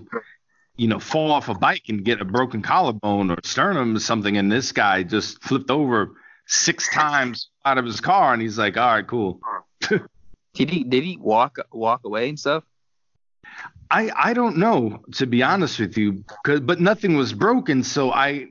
[0.76, 4.38] you know, fall off a bike and get a broken collarbone or sternum or something,
[4.38, 6.14] and this guy just flipped over
[6.46, 9.38] six times out of his car, and he's like, "All right, cool."
[10.54, 12.64] did he did he walk walk away and stuff?
[13.90, 18.48] I I don't know to be honest with you, but nothing was broken, so I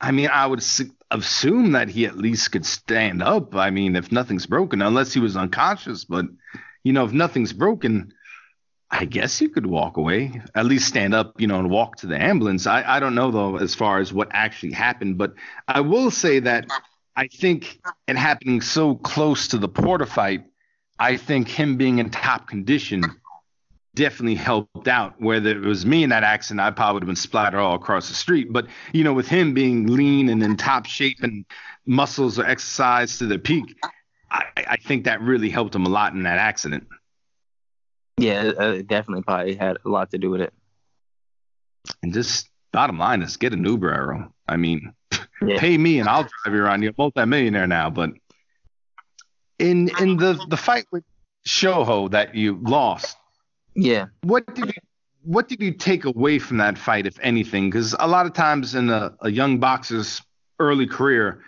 [0.00, 0.62] I mean I would
[1.10, 3.54] assume that he at least could stand up.
[3.54, 6.26] I mean, if nothing's broken, unless he was unconscious, but
[6.84, 8.14] you know, if nothing's broken.
[8.92, 12.08] I guess you could walk away, at least stand up, you know, and walk to
[12.08, 12.66] the ambulance.
[12.66, 15.34] I, I don't know though as far as what actually happened, but
[15.68, 16.66] I will say that
[17.14, 20.44] I think it happening so close to the Porter fight,
[20.98, 23.04] I think him being in top condition
[23.94, 25.20] definitely helped out.
[25.20, 28.08] Whether it was me in that accident, I probably would have been splattered all across
[28.08, 28.52] the street.
[28.52, 31.44] But you know, with him being lean and in top shape and
[31.86, 33.76] muscles are exercised to the peak,
[34.30, 36.86] I, I think that really helped him a lot in that accident.
[38.18, 40.52] Yeah, uh, it definitely probably had a lot to do with it.
[42.02, 44.34] And just bottom line is get an Uber, Errol.
[44.46, 44.92] I mean,
[45.42, 45.58] Yeah.
[45.58, 46.82] pay me and I'll drive you around.
[46.82, 48.10] You're a multimillionaire now, but
[49.58, 51.02] in in the the fight with
[51.46, 53.16] Shoho that you lost,
[53.80, 54.06] Yeah.
[54.22, 54.72] what did you
[55.22, 57.70] what did you take away from that fight, if anything?
[57.70, 60.22] Because a lot of times in a, a young boxer's
[60.58, 61.42] early career,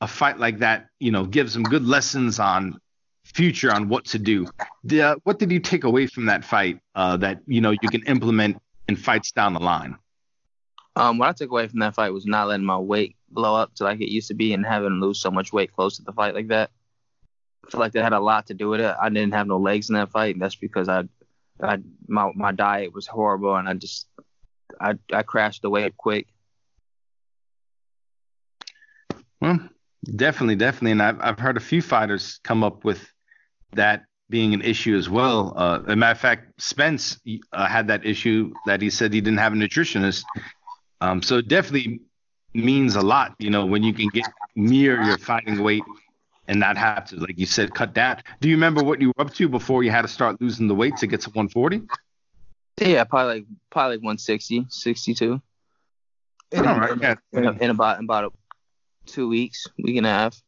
[0.00, 2.78] a fight like that, you know, gives them good lessons on
[3.24, 4.46] future on what to do.
[4.84, 7.88] The, uh, what did you take away from that fight uh, that you know you
[7.88, 9.96] can implement in fights down the line?
[10.96, 13.74] Um, what I took away from that fight was not letting my weight blow up
[13.76, 16.02] to like it used to be and having to lose so much weight close to
[16.02, 16.70] the fight like that.
[17.66, 18.96] I feel like that had a lot to do with it.
[19.00, 21.04] I didn't have no legs in that fight, and that's because I,
[21.62, 24.06] I my my diet was horrible, and I just
[24.80, 26.26] I I crashed the weight quick.
[29.40, 29.60] Well,
[30.16, 33.10] definitely, definitely, and I've I've heard a few fighters come up with
[33.72, 35.54] that being an issue as well.
[35.56, 37.18] Uh, as a matter of fact, Spence
[37.52, 40.24] uh, had that issue that he said he didn't have a nutritionist.
[41.00, 42.00] Um, so it definitely
[42.52, 45.84] means a lot, you know, when you can get near your fighting weight
[46.48, 48.24] and not have to, like you said, cut that.
[48.40, 50.74] Do you remember what you were up to before you had to start losing the
[50.74, 51.82] weight to get to 140?
[52.80, 55.40] Yeah, probably like probably like 160, 62.
[56.56, 57.14] All right, yeah.
[57.32, 58.32] In, in about in about
[59.06, 60.42] two weeks, week and a half.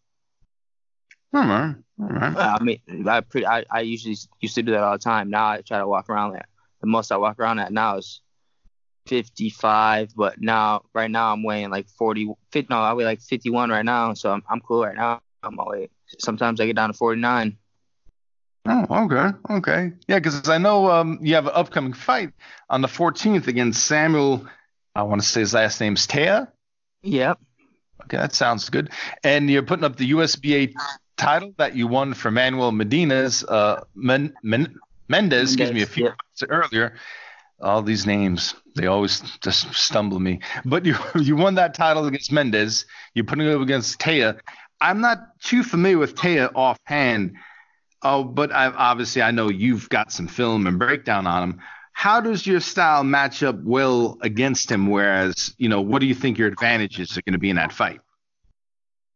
[1.35, 2.37] All right, all right.
[2.37, 5.29] I mean, I pretty I, I usually used to do that all the time.
[5.29, 6.47] Now I try to walk around that.
[6.81, 8.23] The most I walk around at now is
[9.07, 12.33] 55, but now right now I'm weighing like 40.
[12.53, 15.21] 50, no, I weigh like 51 right now, so I'm I'm cool right now.
[15.43, 15.91] I'm all weight.
[16.19, 17.57] Sometimes I get down to 49.
[18.67, 19.93] Oh, okay, okay.
[20.07, 22.31] Yeah, because I know um, you have an upcoming fight
[22.69, 24.47] on the 14th against Samuel.
[24.95, 26.49] I want to say his last name's Taya.
[27.03, 27.39] Yep.
[28.05, 28.91] Okay, that sounds good.
[29.25, 30.75] And you're putting up the USBA
[31.17, 34.75] title that you won for Manuel Medina's uh, Men, Men,
[35.09, 36.13] Mendez, excuse me, a few Yep.
[36.13, 36.95] months earlier.
[37.63, 40.41] All these names, they always just stumble me.
[40.65, 42.87] But you you won that title against Mendez.
[43.15, 44.41] You're putting it up against Taya.
[44.81, 47.37] I'm not too familiar with Taya offhand.
[48.03, 51.61] Oh, but I, obviously I know you've got some film and breakdown on him.
[51.93, 54.89] How does your style match up well against him?
[54.89, 57.73] Whereas, you know, what do you think your advantages are going to be in that
[57.73, 58.01] fight?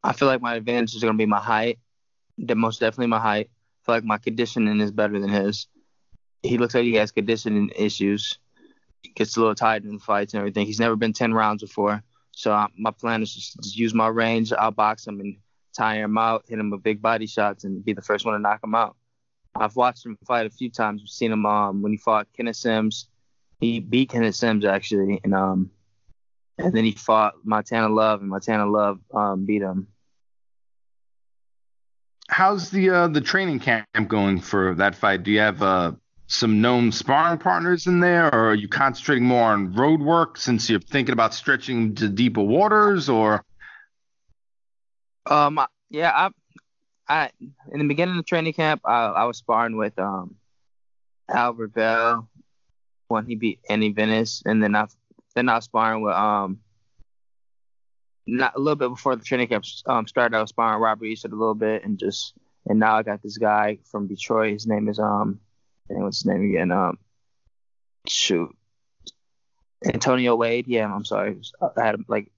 [0.02, 1.78] I feel like my advantage is going to be my height.
[2.36, 3.48] Most definitely my height.
[3.48, 5.66] I feel like my conditioning is better than his.
[6.42, 8.38] He looks like he has conditioning issues.
[9.02, 10.66] He gets a little tired in fights and everything.
[10.66, 12.02] He's never been 10 rounds before.
[12.32, 15.36] So my plan is just use my range, outbox him, and
[15.74, 18.40] tire him out, hit him with big body shots, and be the first one to
[18.40, 18.96] knock him out.
[19.54, 21.02] I've watched him fight a few times.
[21.02, 23.08] We've seen him um, when he fought Kenneth Sims.
[23.60, 25.70] He beat Kenneth Sims actually, and um,
[26.58, 29.88] and then he fought Montana Love, and Montana Love um, beat him.
[32.28, 35.22] How's the uh, the training camp going for that fight?
[35.22, 35.92] Do you have uh,
[36.26, 40.68] some known sparring partners in there, or are you concentrating more on road work since
[40.68, 43.08] you're thinking about stretching to deeper waters?
[43.08, 43.44] Or
[45.26, 45.60] Um,
[45.90, 46.30] yeah, I,
[47.08, 47.30] I
[47.72, 50.36] in the beginning of training camp, I, I was sparring with um
[51.28, 52.28] Albert Bell
[53.08, 54.86] when he beat Andy Vences, and then I
[55.34, 56.60] then I was sparring with um
[58.26, 60.36] not a little bit before the training camp um started.
[60.36, 62.34] I was sparring Robert East a little bit, and just
[62.66, 64.52] and now I got this guy from Detroit.
[64.52, 65.40] His name is um,
[65.88, 66.70] what's his name again?
[66.70, 66.98] Um,
[68.08, 68.54] shoot,
[69.84, 70.66] Antonio Wade.
[70.68, 71.38] Yeah, I'm sorry,
[71.76, 72.30] I had like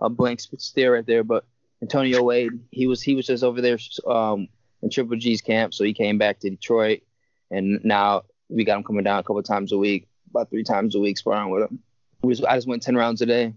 [0.00, 1.44] a blank stare right there, but
[1.82, 4.48] Antonio Wade, he was he was just over there um,
[4.82, 7.02] in Triple G's camp, so he came back to Detroit,
[7.50, 10.94] and now we got him coming down a couple times a week, about three times
[10.94, 11.78] a week sparring with him.
[12.22, 13.54] Was, I just went ten rounds a day.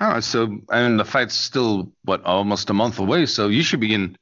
[0.00, 3.94] oh, so and the fight's still what almost a month away, so you should be
[3.94, 4.16] in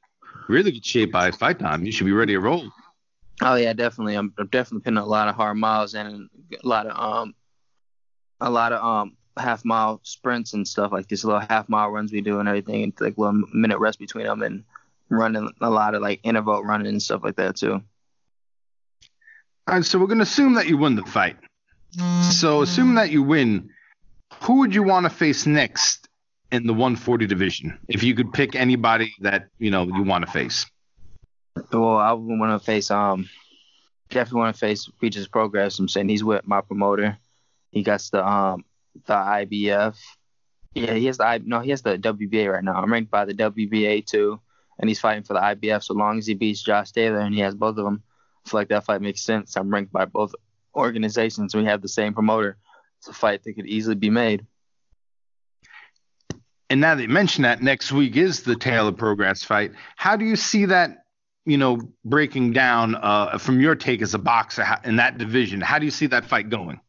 [0.49, 1.85] really good shape by fight time.
[1.85, 2.69] You should be ready to roll.
[3.41, 4.15] Oh yeah, definitely.
[4.15, 6.29] I'm, I'm definitely putting a lot of hard miles in and
[6.63, 7.33] a lot of um
[8.41, 12.11] a lot of um half mile sprints and stuff like this little half mile runs
[12.11, 14.63] we do and everything and like one minute rest between them and
[15.09, 17.81] running a lot of like interval running and stuff like that too.
[19.67, 21.37] All right, so we're going to assume that you win the fight.
[22.31, 23.69] So, assume that you win,
[24.41, 26.09] who would you want to face next
[26.51, 27.77] in the 140 division?
[27.87, 30.65] If you could pick anybody that you know you want to face.
[31.71, 33.29] Well, I would want to face um
[34.09, 35.79] definitely want to face Regis Prograis.
[35.79, 37.17] I'm saying he's with my promoter.
[37.71, 38.65] He got the um
[39.05, 39.97] the IBF.
[40.75, 42.75] Yeah, he has the I no, he has the WBA right now.
[42.75, 44.39] I'm ranked by the WBA too,
[44.79, 45.83] and he's fighting for the IBF.
[45.83, 48.03] So long as he beats Josh Taylor and he has both of them,
[48.45, 49.55] I feel like that fight makes sense.
[49.55, 50.33] I'm ranked by both
[50.75, 51.55] organizations.
[51.55, 52.57] We have the same promoter.
[52.99, 54.45] It's a fight that could easily be made.
[56.69, 59.73] And now that you mention that, next week is the Taylor Prograis fight.
[59.95, 61.05] How do you see that,
[61.45, 65.61] you know, breaking down uh, from your take as a boxer in that division?
[65.61, 66.79] How do you see that fight going?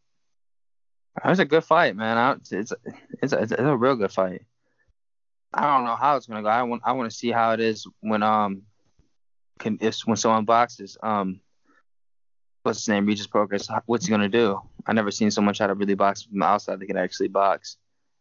[1.22, 2.38] It was a good fight, man.
[2.40, 2.72] It's it's
[3.22, 4.42] it's a, it's a real good fight.
[5.52, 6.48] I don't know how it's gonna go.
[6.48, 8.62] I want I want to see how it is when um
[9.60, 11.40] can if when someone boxes um
[12.64, 14.60] what's his name Regis Prograis what's he gonna do?
[14.86, 17.76] I never seen someone try to really box from the outside that can actually box,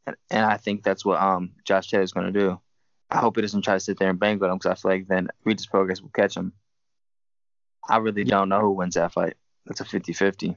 [0.05, 2.59] and, and I think that's what um Josh Taylor's gonna do.
[3.09, 4.91] I hope he doesn't try to sit there and bang with him because I feel
[4.91, 6.53] like then Regis Prograis will catch him.
[7.89, 9.35] I really don't know who wins that fight.
[9.65, 10.55] That's a 50-50.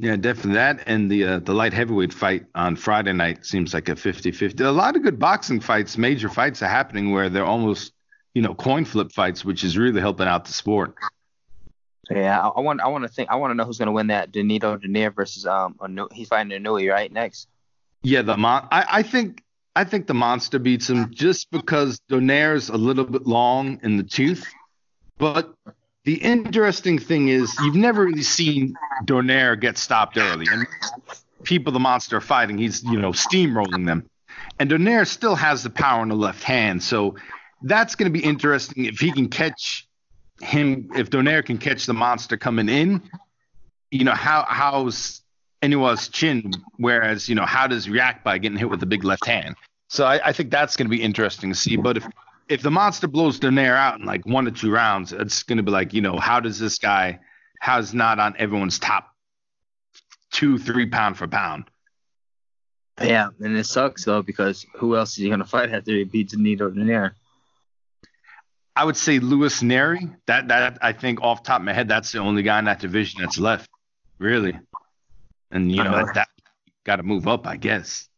[0.00, 3.88] Yeah, definitely that and the uh, the light heavyweight fight on Friday night seems like
[3.88, 4.60] a 50-50.
[4.64, 7.92] A lot of good boxing fights, major fights are happening where they're almost,
[8.32, 10.94] you know, coin flip fights, which is really helping out the sport.
[12.10, 13.92] Yeah, I, I want I want to think I want to know who's going to
[13.92, 15.76] win that Nonito Donaire versus um
[16.12, 17.48] he's fighting Inoue right next.
[18.02, 19.42] Yeah, the mon- I I think
[19.74, 24.04] I think the monster beats him just because Donaire's a little bit long in the
[24.04, 24.46] tooth,
[25.18, 25.54] but
[26.04, 30.46] the interesting thing is you've never really seen Donaire get stopped early.
[30.50, 30.66] And
[31.42, 34.08] people the monster are fighting, he's, you know, steamrolling them.
[34.58, 36.82] And Donaire still has the power in the left hand.
[36.82, 37.16] So
[37.62, 39.86] that's going to be interesting if he can catch
[40.40, 43.02] him, if Donaire can catch the monster coming in.
[43.90, 45.22] You know, how how's
[45.62, 49.26] Inoue's chin, whereas, you know, how does react by getting hit with the big left
[49.26, 49.56] hand?
[49.88, 51.76] So I, I think that's going to be interesting to see.
[51.76, 52.06] But if
[52.48, 55.62] if the monster blows Donaire out in like one or two rounds, it's going to
[55.62, 57.20] be like, you know, how does this guy,
[57.60, 59.14] how's not on everyone's top
[60.32, 61.70] two, three pound for pound?
[63.02, 66.04] Yeah, and it sucks though because who else is he going to fight after he
[66.04, 67.12] beats Nito Donaire?
[68.74, 70.16] I would say Luis Nery.
[70.26, 72.80] That that I think off top of my head, that's the only guy in that
[72.80, 73.68] division that's left,
[74.18, 74.58] really.
[75.50, 76.04] And you know uh-huh.
[76.06, 76.28] that, that
[76.84, 78.08] got to move up, I guess.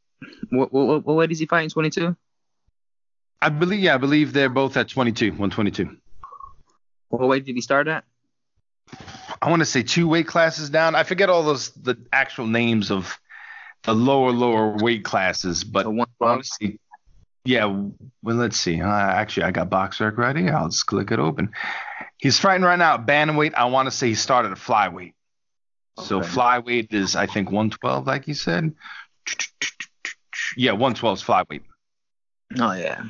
[0.50, 1.70] What what what weight is he fighting?
[1.70, 2.16] Twenty two.
[3.42, 5.96] I believe, yeah, I believe they're both at 22, 122.
[7.09, 8.05] What weight did he start at?
[9.40, 10.94] I want to say two weight classes down.
[10.94, 13.18] I forget all those the actual names of
[13.85, 15.87] the lower lower weight classes, but
[16.20, 16.79] honestly,
[17.44, 17.64] yeah.
[18.22, 18.81] Well, let's see.
[18.83, 20.55] Uh, actually, I got BoxRec right here.
[20.55, 21.53] I'll just click it open.
[22.18, 23.55] He's fighting right now at bantamweight.
[23.55, 25.14] I want to say he started at flyweight.
[25.98, 26.07] Okay.
[26.07, 28.74] So flyweight is I think 112, like you said.
[30.57, 31.62] Yeah, 112 is flyweight.
[32.59, 33.05] Oh yeah.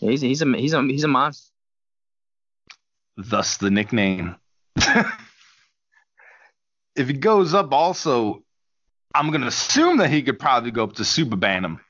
[0.00, 1.50] He's he's a he's a he's a monster.
[3.16, 4.36] Thus the nickname.
[6.96, 8.42] if he goes up, also,
[9.14, 11.80] I'm gonna assume that he could probably go up to super bantam.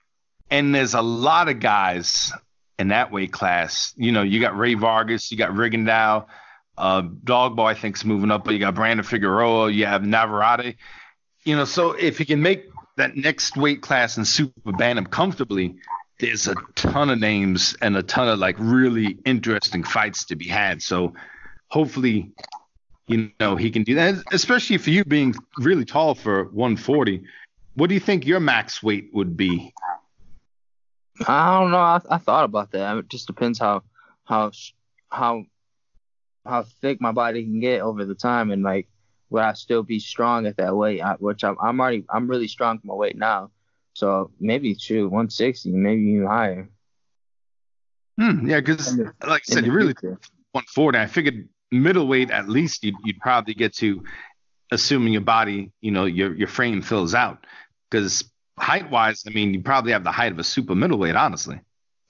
[0.50, 2.32] And there's a lot of guys
[2.78, 3.94] in that weight class.
[3.96, 6.26] You know, you got Rey Vargas, you got Rigondeaux,
[6.76, 10.76] uh, Dogboe I think's moving up, but you got Brandon Figueroa, you have Navarrete.
[11.44, 12.64] You know, so if he can make
[12.96, 15.76] that next weight class in super bantam comfortably,
[16.20, 20.46] there's a ton of names and a ton of like really interesting fights to be
[20.46, 20.82] had.
[20.82, 21.14] So
[21.68, 22.30] hopefully,
[23.06, 27.24] you know, he can do that, especially for you being really tall for 140.
[27.74, 29.72] What do you think your max weight would be?
[31.26, 31.78] I don't know.
[31.78, 32.96] I, I thought about that.
[32.96, 33.82] It just depends how
[34.24, 34.52] how
[35.10, 35.44] how
[36.46, 38.88] how thick my body can get over the time, and like
[39.28, 41.00] would I still be strong at that weight?
[41.00, 43.50] I, which I'm, I'm already I'm really strong for my weight now.
[43.94, 46.68] So maybe shoot 160, maybe even higher.
[48.18, 50.98] Hmm, yeah, because like I said, you really 140.
[50.98, 54.04] I figured middleweight at least you'd, you'd probably get to,
[54.70, 57.46] assuming your body, you know, your your frame fills out.
[57.90, 58.24] Because
[58.58, 61.60] height wise, I mean, you probably have the height of a super middleweight, honestly.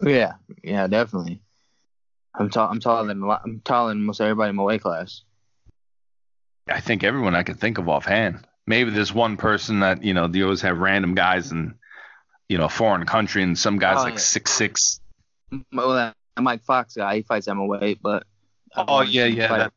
[0.03, 0.33] Yeah,
[0.65, 1.43] yeah, definitely.
[2.35, 2.69] I'm tall.
[2.71, 5.23] I'm taller than I'm taller than most everybody in my weight class.
[6.69, 10.27] I think everyone I could think of offhand maybe there's one person that you know
[10.27, 11.75] they always have random guys in
[12.49, 14.21] you know a foreign country and some guys oh, like yeah.
[14.21, 15.01] six six.
[15.73, 18.25] Well, that Mike Fox guy, he fights weight, but
[18.77, 19.73] oh yeah, yeah, that,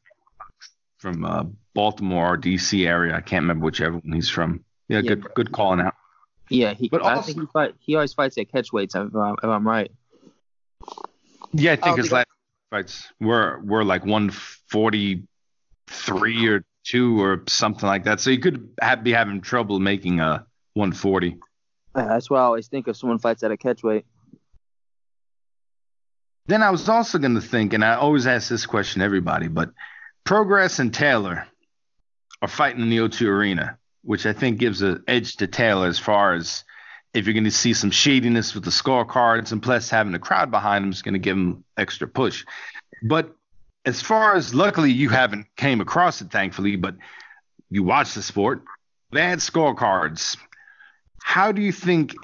[0.97, 1.43] from uh,
[1.73, 3.15] Baltimore or DC area.
[3.15, 4.63] I can't remember whichever one he's from.
[4.87, 5.95] Yeah, yeah good good calling out.
[6.49, 7.73] Yeah, he, but I also, think he fight.
[7.79, 8.93] He always fights at catch weights.
[8.95, 9.91] If I'm, if I'm right.
[11.53, 12.27] Yeah, I think his last
[12.69, 18.19] fights were were like 143 or two or something like that.
[18.19, 21.37] So you could have, be having trouble making a 140.
[21.95, 24.05] Yeah, that's why I always think if someone fights at a catch weight.
[26.47, 29.47] Then I was also going to think, and I always ask this question to everybody,
[29.47, 29.71] but
[30.25, 31.47] Prograis and Taylor
[32.41, 35.99] are fighting in the O2 Arena, which I think gives an edge to Taylor as
[35.99, 36.65] far as
[37.13, 40.51] if you're going to see some shadiness with the scorecards, and plus having the crowd
[40.51, 42.43] behind him is going to give him extra push.
[43.03, 43.33] But
[43.85, 46.95] as far as luckily you haven't came across it, thankfully, but
[47.69, 48.63] you watch the sport.
[49.11, 50.37] Had scorecards.
[51.21, 52.15] How do you think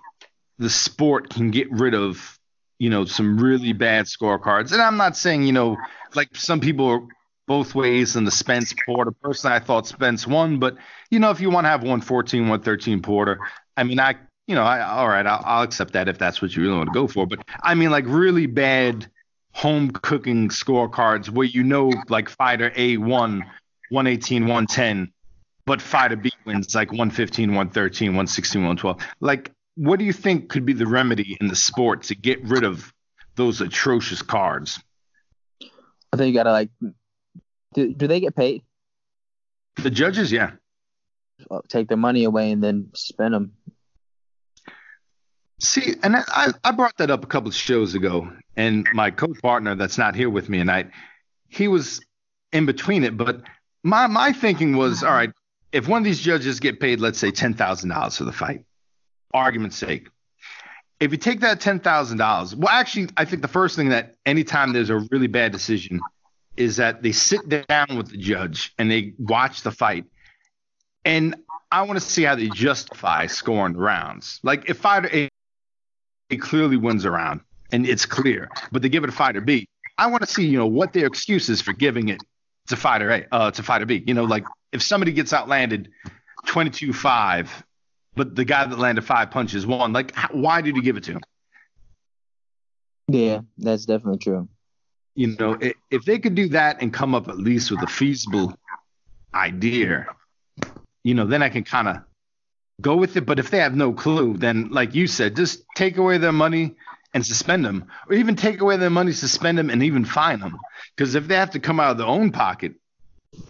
[0.59, 2.37] the sport can get rid of,
[2.77, 4.73] you know, some really bad scorecards.
[4.73, 5.77] And I'm not saying, you know,
[6.13, 7.01] like some people are
[7.47, 9.11] both ways in the Spence Porter.
[9.11, 10.77] Personally, I thought Spence won, but
[11.09, 13.39] you know, if you want to have 114, 113 Porter,
[13.75, 14.15] I mean, I,
[14.47, 16.89] you know, I all right, I'll, I'll accept that if that's what you really want
[16.89, 17.25] to go for.
[17.25, 19.09] But I mean, like really bad
[19.53, 23.39] home cooking scorecards where you know, like fighter A won
[23.89, 25.11] 118, 110,
[25.65, 29.01] but fighter B wins like 115, 113, 116, 112.
[29.19, 32.65] Like what do you think could be the remedy in the sport to get rid
[32.65, 32.93] of
[33.35, 34.77] those atrocious cards?
[36.11, 36.69] I think you gotta like,
[37.73, 38.63] do, do they get paid?
[39.77, 40.51] The judges, yeah.
[41.69, 43.53] Take their money away and then spend them.
[45.61, 49.75] See, and I, I brought that up a couple of shows ago, and my co-partner
[49.75, 50.91] that's not here with me tonight,
[51.49, 52.01] he was
[52.53, 53.17] in between it.
[53.17, 53.41] But
[53.83, 55.31] my my thinking was, all right,
[55.73, 58.63] if one of these judges get paid, let's say ten thousand dollars for the fight,
[59.33, 60.07] argument's sake,
[61.01, 64.15] if you take that ten thousand dollars, well, actually, I think the first thing that
[64.25, 65.99] anytime there's a really bad decision
[66.55, 70.05] is that they sit down with the judge and they watch the fight,
[71.03, 71.35] and
[71.71, 74.39] I want to see how they justify scoring the rounds.
[74.41, 75.28] Like if fighter A,
[76.31, 79.67] A clearly wins around, and it's clear, but they give it a fighter B,
[79.97, 82.21] I want to see you know what their excuse is for giving it
[82.67, 84.03] to fighter A, uh, to fighter B.
[84.05, 85.89] You know, like if somebody gets outlanded
[86.47, 87.49] 22-5
[88.19, 89.93] but the guy that landed five punches won.
[89.93, 91.21] Like, how, why did he give it to him?
[93.07, 94.49] Yeah, that's definitely true.
[95.15, 95.57] You know,
[95.89, 98.53] if they could do that and come up at least with a feasible
[99.33, 100.05] idea,
[101.03, 101.97] you know, then I can kind of
[102.81, 103.25] go with it.
[103.25, 106.75] But if they have no clue, then, like you said, just take away their money
[107.13, 110.59] and suspend them, or even take away their money, suspend them, and even fine them.
[110.95, 112.73] Because if they have to come out of their own pocket,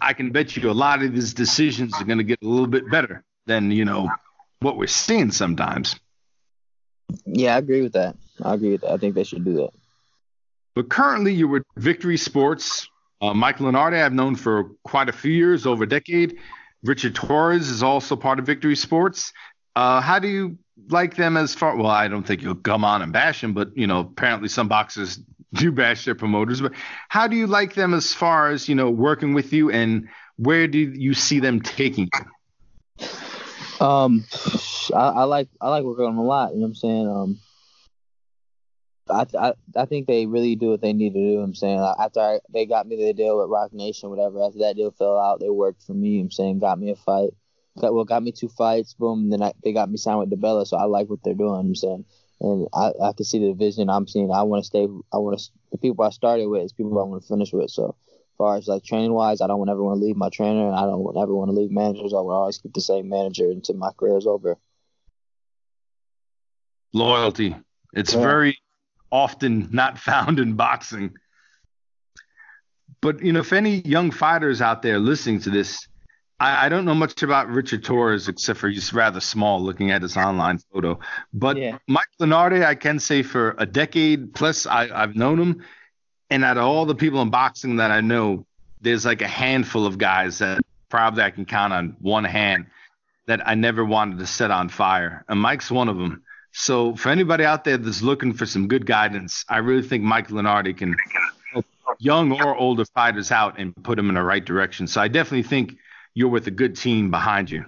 [0.00, 2.66] I can bet you a lot of these decisions are going to get a little
[2.66, 4.08] bit better than you know
[4.60, 5.96] what we're seeing sometimes.
[7.26, 8.16] Yeah, I agree with that.
[8.42, 8.92] I agree with that.
[8.92, 9.70] I think they should do that.
[10.74, 12.88] But currently, you're with Victory Sports.
[13.20, 16.38] Uh, Mike Lunardi, I've known for quite a few years, over a decade.
[16.82, 19.32] Richard Torres is also part of Victory Sports.
[19.76, 20.58] Uh, how do you
[20.88, 21.76] like them as far?
[21.76, 24.68] Well, I don't think you'll come on and bash them, but you know, apparently some
[24.68, 25.20] boxers
[25.54, 26.60] do bash their promoters.
[26.60, 26.72] But
[27.08, 30.66] how do you like them as far as you know working with you, and where
[30.66, 33.06] do you see them taking you?
[33.80, 34.26] Um,
[34.94, 36.52] I, I, like I like working on them a lot.
[36.52, 37.08] You know what I'm saying?
[37.08, 37.40] Um,
[39.10, 41.24] I, I I think they really do what they need to do.
[41.24, 44.42] You know I'm saying after I, they got me the deal with Roc Nation, whatever.
[44.42, 46.10] After that deal fell out, they worked for me.
[46.10, 47.30] You know I'm saying got me a fight.
[47.78, 48.94] Got, well, got me two fights.
[48.94, 49.30] Boom.
[49.30, 50.66] Then I, they got me signed with DiBella.
[50.66, 51.50] So I like what they're doing.
[51.50, 52.04] You know I'm saying,
[52.40, 54.30] and I, I can see the vision I'm seeing.
[54.30, 54.86] I want to stay.
[55.12, 57.70] I want to the people I started with is people I want to finish with.
[57.70, 57.96] So
[58.38, 60.82] far as like training wise, I don't want everyone to leave my trainer, and I
[60.82, 62.12] don't ever want to leave managers.
[62.12, 64.56] I will always keep the same manager until my career is over.
[66.92, 67.54] Loyalty.
[67.92, 68.20] It's yeah.
[68.20, 68.58] very
[69.10, 71.14] often not found in boxing.
[73.00, 75.88] But you know, if any young fighters out there listening to this,
[76.38, 80.02] I, I don't know much about Richard Torres except for he's rather small looking at
[80.02, 80.98] his online photo.
[81.32, 81.78] But yeah.
[81.88, 85.64] Mike Lunardi, I can say for a decade plus, I, I've known him
[86.30, 88.46] and out of all the people in boxing that I know,
[88.80, 92.66] there's like a handful of guys that probably I can count on one hand
[93.26, 95.24] that I never wanted to set on fire.
[95.28, 96.22] And Mike's one of them.
[96.52, 100.28] So for anybody out there that's looking for some good guidance, I really think Mike
[100.28, 100.96] Lunardi can
[101.52, 101.64] help
[101.98, 104.86] young or older fighters out and put them in the right direction.
[104.86, 105.76] So I definitely think
[106.14, 107.64] you're with a good team behind you.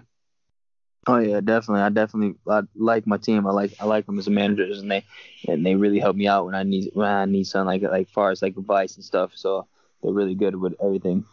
[1.06, 1.82] Oh yeah, definitely.
[1.82, 3.46] I definitely I like my team.
[3.46, 5.04] I like I like them as managers, and they
[5.48, 8.08] and they really help me out when I need when I need something like like
[8.10, 9.32] far as like advice and stuff.
[9.34, 9.66] So
[10.02, 11.24] they're really good with everything.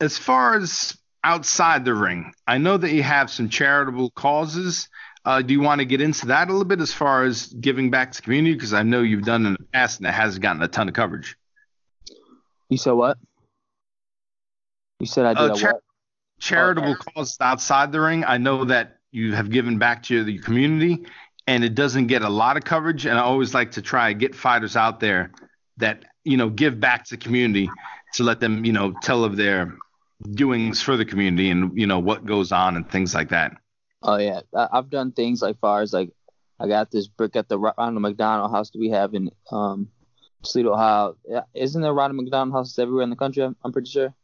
[0.00, 4.88] As far as outside the ring, I know that you have some charitable causes.
[5.24, 7.90] Uh, do you want to get into that a little bit as far as giving
[7.90, 8.54] back to the community?
[8.54, 10.94] Because I know you've done in the past and it hasn't gotten a ton of
[10.94, 11.36] coverage.
[12.70, 13.18] You said what?
[15.00, 15.82] You said I did uh, char- what?
[16.40, 17.12] charitable okay.
[17.14, 18.24] causes outside the ring.
[18.24, 21.04] I know that you have given back to the community,
[21.46, 23.06] and it doesn't get a lot of coverage.
[23.06, 25.32] And I always like to try to get fighters out there
[25.78, 27.68] that you know give back to the community
[28.14, 29.76] to let them you know tell of their
[30.32, 33.52] doings for the community and you know what goes on and things like that.
[34.02, 36.10] Oh yeah, I've done things like far as like
[36.58, 39.88] I got this brick at the Ronald McDonald House that we have in um,
[40.42, 41.16] Toledo, Ohio.
[41.54, 43.42] Isn't there Ronald McDonald houses everywhere in the country?
[43.42, 44.14] I'm, I'm pretty sure.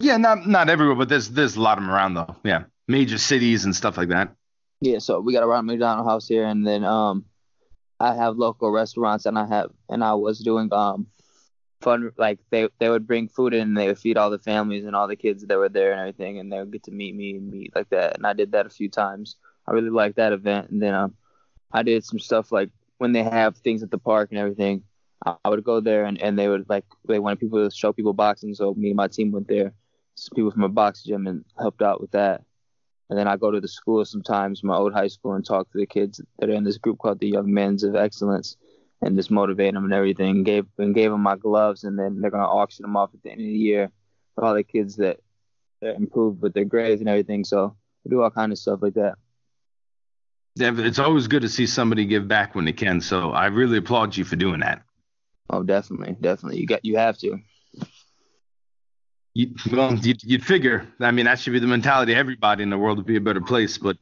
[0.00, 2.36] Yeah, not not everywhere, but there's there's a lot of them around though.
[2.44, 4.34] Yeah, major cities and stuff like that.
[4.80, 7.26] Yeah, so we got a Ronald McDonald House here, and then um,
[8.00, 11.06] I have local restaurants, and I have and I was doing um,
[11.82, 14.84] fun like they they would bring food in, and they would feed all the families
[14.84, 17.14] and all the kids that were there and everything, and they would get to meet
[17.14, 19.36] me and meet like that, and I did that a few times.
[19.66, 20.70] I really like that event.
[20.70, 21.14] And then um,
[21.72, 24.82] I did some stuff like when they have things at the park and everything.
[25.24, 27.92] I, I would go there and, and they would like they wanted people to show
[27.92, 29.72] people boxing, so me and my team went there.
[30.14, 32.42] Some people from a box gym and helped out with that.
[33.08, 35.78] And then I go to the school sometimes, my old high school, and talk to
[35.78, 38.56] the kids that are in this group called the Young Men's of Excellence,
[39.02, 40.44] and just motivate them and everything.
[40.44, 43.30] Gave and gave them my gloves, and then they're gonna auction them off at the
[43.30, 43.90] end of the year
[44.34, 45.18] for all the kids that,
[45.80, 47.44] that improved with their grades and everything.
[47.44, 49.14] So we do all kind of stuff like that.
[50.56, 53.00] It's always good to see somebody give back when they can.
[53.00, 54.82] So I really applaud you for doing that.
[55.48, 56.60] Oh, definitely, definitely.
[56.60, 57.38] You got you have to.
[59.34, 60.86] You, well, you'd, you'd figure.
[61.00, 62.14] I mean, that should be the mentality.
[62.14, 63.96] Everybody in the world would be a better place, but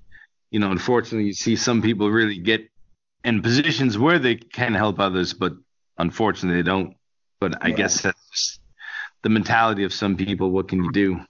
[0.51, 2.69] you know, unfortunately, you see some people really get
[3.25, 5.53] in positions where they can help others, but
[5.99, 6.97] unfortunately, they don't.
[7.41, 8.61] But I guess that's
[9.23, 10.51] the mentality of some people.
[10.51, 11.21] What can you do?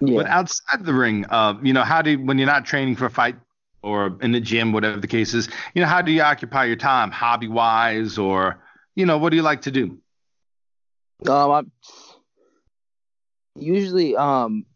[0.00, 0.16] Yeah.
[0.16, 3.06] But outside the ring, uh, you know, how do you, when you're not training for
[3.06, 3.36] a fight
[3.82, 6.76] or in the gym, whatever the case is, you know, how do you occupy your
[6.76, 8.60] time, hobby wise, or
[8.94, 9.98] you know, what do you like to do?
[11.28, 11.62] Um, I
[13.54, 14.66] usually, um,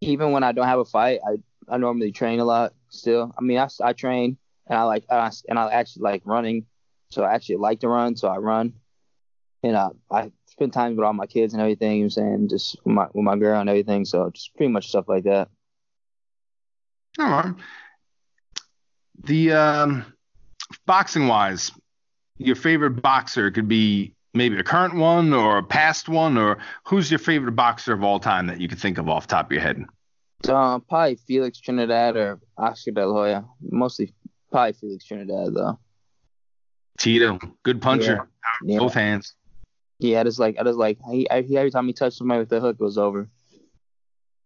[0.00, 1.36] even when I don't have a fight, I
[1.68, 2.72] I normally train a lot.
[2.88, 6.66] Still, I mean, I, I train and I like I, and I actually like running,
[7.10, 8.74] so I actually like to run, so I run,
[9.62, 11.98] and uh, I spend time with all my kids and everything.
[11.98, 14.04] You know what I'm saying, just with my with my girl and everything.
[14.04, 15.48] So just pretty much stuff like that.
[17.18, 17.54] All right.
[19.24, 20.12] The um,
[20.84, 21.72] boxing wise,
[22.38, 27.10] your favorite boxer could be maybe a current one or a past one, or who's
[27.10, 29.62] your favorite boxer of all time that you could think of off top of your
[29.62, 29.84] head?
[30.48, 33.44] Um, probably Felix Trinidad or Oscar De La Hoya.
[33.62, 34.12] Mostly
[34.56, 35.78] probably Felix Trinidad though.
[36.96, 38.26] Tito, good puncher,
[38.64, 38.72] yeah.
[38.72, 38.78] Yeah.
[38.78, 39.34] both hands.
[39.98, 42.60] Yeah, I just like I just like he, every time he touched somebody with the
[42.60, 43.28] hook, it was over.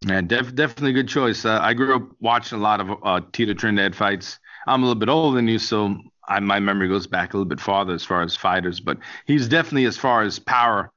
[0.04, 1.44] Yeah, def, definitely a good choice.
[1.44, 4.40] Uh, I grew up watching a lot of uh, Tito Trinidad fights.
[4.66, 5.96] I'm a little bit older than you, so
[6.26, 9.46] I, my memory goes back a little bit farther as far as fighters, but he's
[9.46, 10.90] definitely as far as power,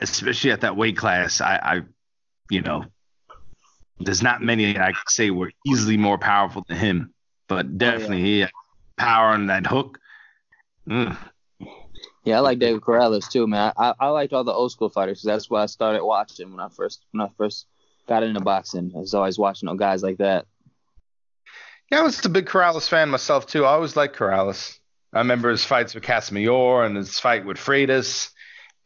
[0.00, 1.40] especially at that weight class.
[1.40, 1.80] I, I
[2.50, 2.84] you know,
[3.98, 7.14] there's not many I could say were easily more powerful than him,
[7.48, 8.24] but definitely oh, yeah.
[8.24, 8.50] he had
[8.96, 9.98] power on that hook.
[10.90, 11.16] Ugh.
[12.24, 13.72] Yeah, I like David Corrales too, man.
[13.76, 15.22] I, I liked all the old school fighters.
[15.22, 17.66] That's why I started watching when I first when I first
[18.08, 18.92] got into boxing.
[18.96, 20.46] I was always watching old guys like that.
[21.90, 23.64] Yeah, I was a big Corrales fan myself too.
[23.64, 24.76] I always liked Corrales.
[25.12, 28.30] I remember his fights with Casamayor and his fight with Freitas.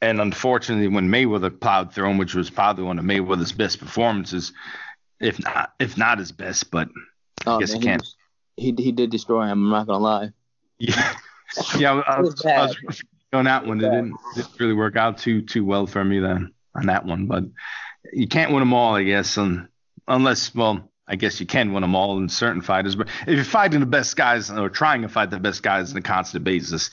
[0.03, 4.53] And unfortunately, when Mayweather plowed through him, which was probably one of Mayweather's best performances,
[5.19, 6.89] if not if not his best, but
[7.47, 8.07] oh, I guess man, he can't.
[8.61, 9.65] He, he did destroy him.
[9.65, 10.31] I'm not gonna lie.
[10.79, 11.15] Yeah,
[11.79, 11.93] yeah.
[12.07, 13.03] I, was, I was
[13.33, 13.79] on that one.
[13.79, 17.27] It didn't, didn't really work out too too well for me then on that one.
[17.27, 17.45] But
[18.13, 19.69] you can't win them all, I guess, and
[20.07, 22.97] unless well, I guess you can win them all in certain fighters.
[22.97, 25.97] But if you're fighting the best guys or trying to fight the best guys on
[25.97, 26.91] a constant basis,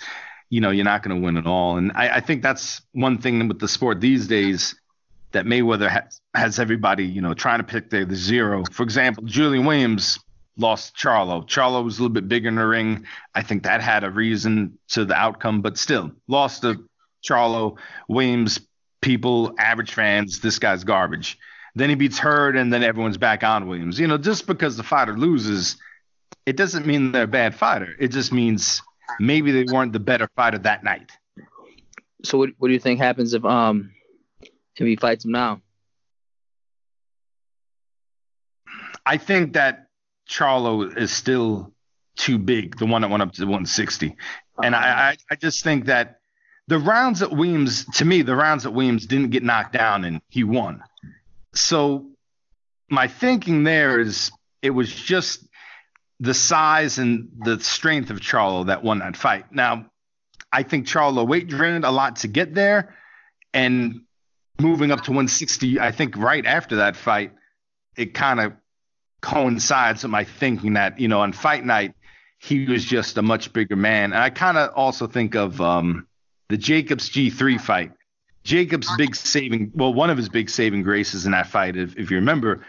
[0.50, 1.78] you know, you're not going to win it all.
[1.78, 4.74] And I, I, think that's one thing with the sport these days
[5.34, 8.64] that Mayweather has, has everybody, you know, trying to pick the, the zero.
[8.72, 10.20] For example, Julian Williams
[10.58, 11.48] lost Charlo.
[11.48, 13.06] Charlo was a little bit bigger in the ring.
[13.36, 16.88] I think that had a reason to the outcome, but still lost to
[17.24, 17.78] Charlo.
[18.08, 18.60] Williams,
[19.02, 21.38] people, average fans, this guy's garbage.
[21.76, 24.00] Then he beats Hurd, and then everyone's back on Williams.
[24.00, 25.78] You know, just because the fighter loses,
[26.46, 27.96] it doesn't mean they're a bad fighter.
[28.00, 28.82] It just means
[29.20, 31.12] maybe they weren't the better fighter that night.
[32.24, 33.92] So what, what do you think happens if um
[34.42, 35.62] if he fights him now?
[39.06, 39.87] I think that
[40.30, 41.74] Charlo is still
[42.16, 44.16] too big, the one that went up to 160.
[44.64, 46.20] And I, I, I just think that
[46.68, 50.22] the rounds at Williams, to me, the rounds at Williams didn't get knocked down and
[50.30, 50.84] he won.
[51.54, 52.08] So
[52.90, 55.48] my thinking there is it was just
[56.20, 59.52] the size and the strength of Charlo that won that fight.
[59.52, 59.86] Now,
[60.52, 62.96] I think Charlo weight drained a lot to get there,
[63.54, 64.02] and
[64.60, 67.34] moving up to 160, I think right after that fight,
[67.96, 68.54] it kind of
[69.22, 71.94] coincides with my thinking that you know on fight night
[72.40, 76.08] he was just a much bigger man, and I kind of also think of um,
[76.50, 77.92] the Jacobs G3 fight
[78.48, 82.10] Jacobs' big saving, well, one of his big saving graces in that fight, if, if
[82.10, 82.66] you remember,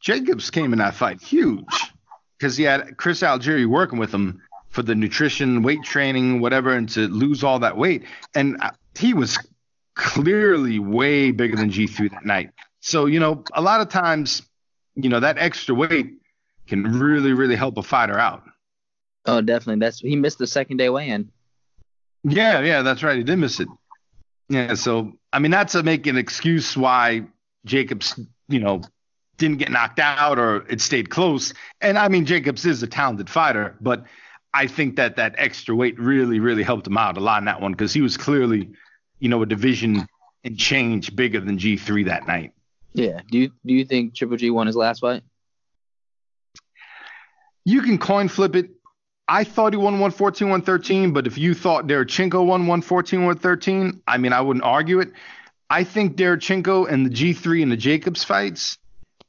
[0.00, 1.92] Jacobs came in that fight huge
[2.38, 6.88] because he had Chris Algieri working with him for the nutrition, weight training, whatever, and
[6.88, 8.04] to lose all that weight.
[8.34, 9.38] And uh, he was
[9.96, 12.52] clearly way bigger than G3 that night.
[12.80, 14.40] So, you know, a lot of times,
[14.94, 16.14] you know, that extra weight
[16.66, 18.42] can really, really help a fighter out.
[19.26, 19.80] Oh, definitely.
[19.80, 21.30] That's he missed the second day weigh-in.
[22.24, 23.16] Yeah, yeah, that's right.
[23.16, 23.68] He did miss it.
[24.48, 27.24] Yeah, so I mean, not to make an excuse why
[27.64, 28.18] Jacobs,
[28.48, 28.82] you know,
[29.38, 31.54] didn't get knocked out or it stayed close.
[31.80, 34.04] And I mean, Jacobs is a talented fighter, but
[34.54, 37.60] I think that that extra weight really, really helped him out a lot in that
[37.60, 38.70] one because he was clearly,
[39.18, 40.06] you know, a division
[40.44, 42.52] and change bigger than G3 that night.
[42.94, 43.20] Yeah.
[43.30, 45.22] Do you do you think Triple G won his last fight?
[47.64, 48.70] You can coin flip it.
[49.28, 54.18] I thought he won 114, 113, but if you thought Derevyanchenko won 114, 113, I
[54.18, 55.12] mean, I wouldn't argue it.
[55.70, 58.78] I think Derevyanchenko and the G3 and the Jacobs fights,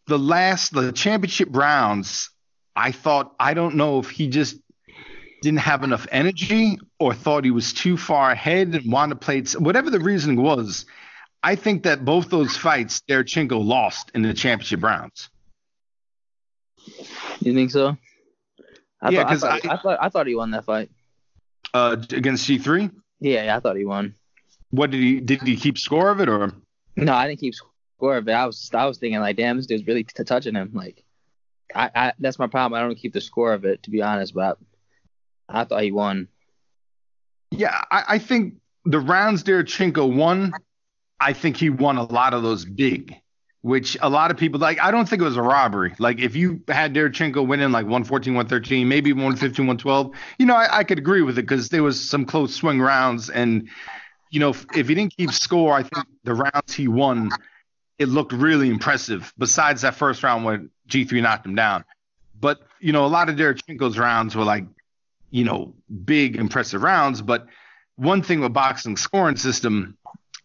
[0.08, 2.32] the last, the championship rounds,
[2.76, 4.58] I thought, I don't know if he just
[5.42, 9.44] didn't have enough energy or thought he was too far ahead and wanted to play,
[9.60, 10.86] whatever the reasoning was.
[11.44, 15.30] I think that both those fights, Derevyanchenko lost in the championship rounds.
[17.40, 17.98] You think so?
[19.02, 20.90] I yeah, because I, I, I, thought I thought he won that fight.
[21.74, 22.90] Uh, against G three.
[23.20, 24.16] Yeah, yeah, I thought he won.
[24.72, 26.54] What did he did he keep score of it or?
[26.96, 28.32] No, I didn't keep score of it.
[28.32, 30.72] I was I was thinking like, damn, this dude's really t- touching him.
[30.74, 31.04] Like,
[31.76, 32.80] I, I that's my problem.
[32.80, 34.58] I don't keep the score of it to be honest, but
[35.50, 36.30] I thought he won.
[37.52, 40.54] Yeah, I, I think the rounds Derevyanchenko won.
[41.24, 43.16] I think he won a lot of those big
[43.64, 44.80] which a lot of people like.
[44.82, 45.96] I don't think it was a robbery.
[45.98, 50.80] Like if you had Derevyanchenko winning like 114, 113, maybe 115, 112, you know, I,
[50.80, 53.30] I could agree with it because there was some close swing rounds.
[53.30, 53.70] And,
[54.32, 57.32] you know, if, if he didn't keep score, I think the rounds he won,
[57.98, 59.34] it looked really impressive.
[59.38, 61.86] Besides that first round where G3 knocked him down.
[62.38, 64.66] But, you know, a lot of Derevyanchenko's rounds were like,
[65.32, 67.22] you know, big, impressive rounds.
[67.22, 67.48] But
[67.96, 69.98] one thing with boxing scoring system,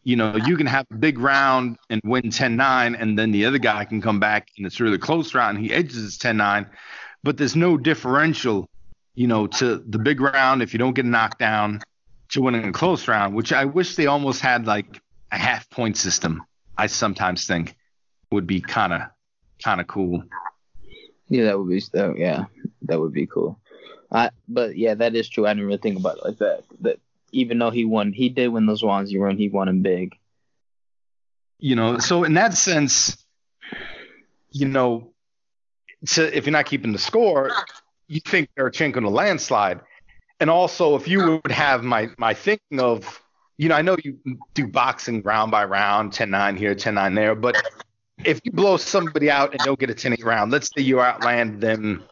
[0.09, 3.59] you know, you can have a big round and win 10-9, and then the other
[3.59, 6.67] guy can come back and it's really close round and he edges his 10-9,
[7.23, 8.71] but there's no differential,
[9.15, 11.83] you know, to the big round if you don't get knocked down
[12.31, 14.99] to winning a close round, which I wish they almost had like
[15.31, 16.43] a half point system.
[16.79, 17.77] I sometimes think
[18.33, 19.03] would be kind of
[19.63, 20.23] kind of cool.
[21.29, 22.47] Yeah, that would be that, yeah,
[22.83, 23.61] that would be cool.
[24.11, 25.47] I but yeah, that is true.
[25.47, 26.63] I didn't really think about it like that.
[26.81, 26.99] That
[27.33, 29.13] even though he won, he did win those ones.
[29.13, 30.17] You won, he won them big.
[31.59, 33.17] You know, so in that sense,
[34.51, 35.13] you know,
[36.03, 37.51] if you're not keeping the score,
[38.07, 39.81] you think Derevyanchenko in a landslide.
[40.41, 43.21] And also, if you would have my my thinking of,
[43.57, 44.19] you know, I know you
[44.55, 47.61] do boxing round by round, 10-9 here, 10-9 there, but
[48.25, 51.61] if you blow somebody out and don't get a 10-8 round, let's say you outland
[51.61, 52.05] them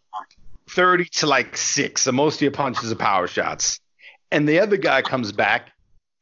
[0.71, 3.79] 30 to like six, so most of your punches are power shots
[4.31, 5.73] and the other guy comes back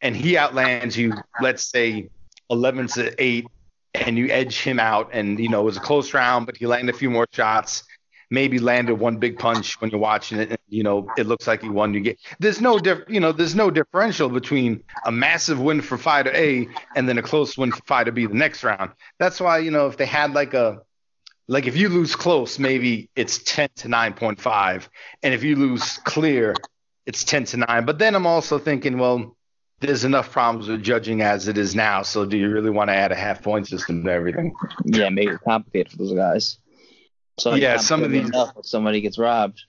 [0.00, 2.08] and he outlands you, let's say
[2.50, 3.46] 11 to 8,
[3.94, 5.10] and you edge him out.
[5.12, 7.84] And, you know, it was a close round, but he landed a few more shots,
[8.30, 10.50] maybe landed one big punch when you're watching it.
[10.50, 11.94] And, you know, it looks like he won.
[11.94, 15.96] You get there's no diff, you know, there's no differential between a massive win for
[15.96, 18.90] fighter A and then a close win for fighter B the next round.
[19.18, 20.82] That's why, you know, if they had like a
[21.46, 24.88] like if you lose close, maybe it's 10 to 9.5.
[25.22, 26.54] And if you lose clear,
[27.06, 27.84] it's 10 to 9.
[27.84, 29.36] But then I'm also thinking, well,
[29.80, 32.02] there's enough problems with judging as it is now.
[32.02, 34.54] So do you really want to add a half point system to everything?
[34.84, 36.58] Yeah, make it complicated for those guys.
[37.38, 38.30] So yeah, some of these
[38.62, 39.62] somebody gets robbed.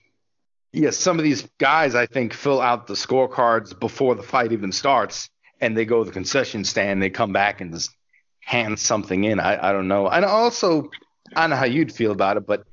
[0.72, 4.72] Yeah, some of these guys I think fill out the scorecards before the fight even
[4.72, 5.28] starts,
[5.60, 7.02] and they go to the concession stand.
[7.02, 7.90] They come back and just
[8.40, 9.40] hand something in.
[9.40, 10.08] I, I don't know.
[10.08, 10.90] And also,
[11.34, 12.64] I don't know how you'd feel about it, but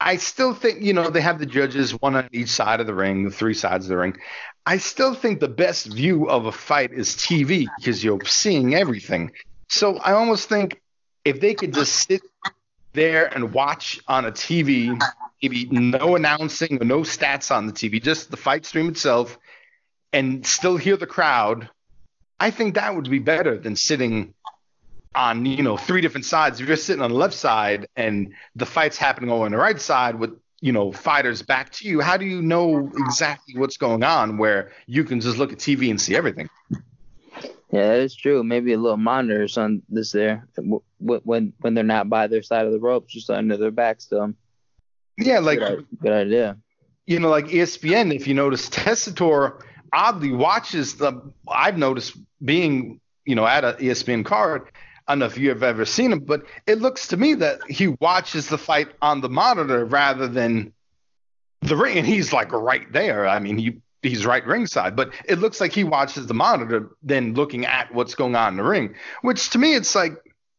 [0.00, 2.94] I still think, you know, they have the judges one on each side of the
[2.94, 4.16] ring, the three sides of the ring.
[4.64, 9.32] I still think the best view of a fight is TV because you're seeing everything.
[9.68, 10.80] So I almost think
[11.24, 12.22] if they could just sit
[12.94, 14.98] there and watch on a TV,
[15.42, 19.38] maybe no announcing or no stats on the TV, just the fight stream itself,
[20.12, 21.68] and still hear the crowd,
[22.38, 24.34] I think that would be better than sitting
[25.14, 26.60] on you know three different sides.
[26.60, 29.80] If you're sitting on the left side and the fight's happening over on the right
[29.80, 34.04] side with you know fighters back to you, how do you know exactly what's going
[34.04, 36.48] on where you can just look at TV and see everything?
[37.72, 38.42] Yeah, that is true.
[38.42, 40.46] Maybe a little monitor on this there
[40.98, 44.34] when when they're not by their side of the ropes, just under their backs to
[45.18, 46.56] Yeah, like good, good idea.
[47.06, 48.14] You know, like ESPN.
[48.14, 51.20] If you notice, Tessitore oddly watches the.
[51.48, 54.70] I've noticed being you know at a ESPN card
[55.10, 57.68] I don't know if you have ever seen him, but it looks to me that
[57.68, 60.72] he watches the fight on the monitor rather than
[61.62, 63.26] the ring, and he's like right there.
[63.26, 67.34] I mean, he he's right ringside, but it looks like he watches the monitor than
[67.34, 68.94] looking at what's going on in the ring.
[69.22, 70.12] Which to me, it's like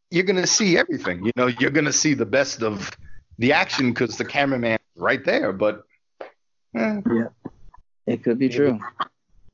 [0.09, 1.23] you're gonna see everything.
[1.23, 2.91] You know, you're gonna see the best of
[3.37, 5.53] the action because the cameraman right there.
[5.53, 5.85] But
[6.75, 7.27] eh, yeah,
[8.05, 8.81] it could be true.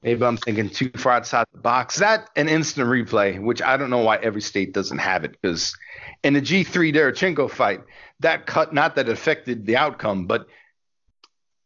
[0.03, 1.97] Maybe I'm thinking too far outside the box.
[1.97, 5.75] That an instant replay, which I don't know why every state doesn't have it, because
[6.23, 7.81] in the G3 Derevyanchenko fight,
[8.19, 10.47] that cut not that affected the outcome, but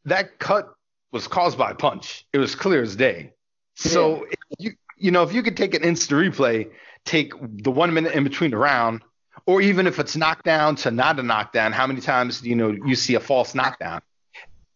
[0.05, 0.73] that cut
[1.11, 2.25] was caused by a punch.
[2.31, 3.33] It was clear as day.
[3.75, 4.33] So yeah.
[4.59, 6.69] you you know if you could take an instant replay,
[7.03, 9.01] take the one minute in between the round,
[9.45, 12.95] or even if it's knockdown to not a knockdown, how many times you know you
[12.95, 14.01] see a false knockdown?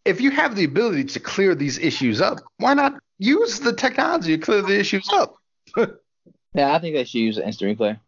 [0.04, 4.38] If you have the ability to clear these issues up, why not use the technology
[4.38, 5.38] to clear the issues up?
[5.78, 8.00] yeah, I think they should use instant replay.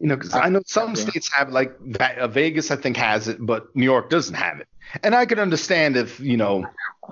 [0.00, 3.36] You know, because I know some states have like uh, Vegas, I think has it,
[3.38, 4.66] but New York doesn't have it.
[5.02, 6.64] And I could understand if you know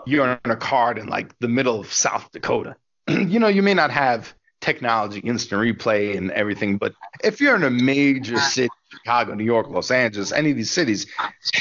[0.07, 2.77] you're on a card in like the middle of South Dakota.
[3.09, 7.63] you know, you may not have technology, instant replay, and everything, but if you're in
[7.63, 11.07] a major city, Chicago, New York, Los Angeles, any of these cities,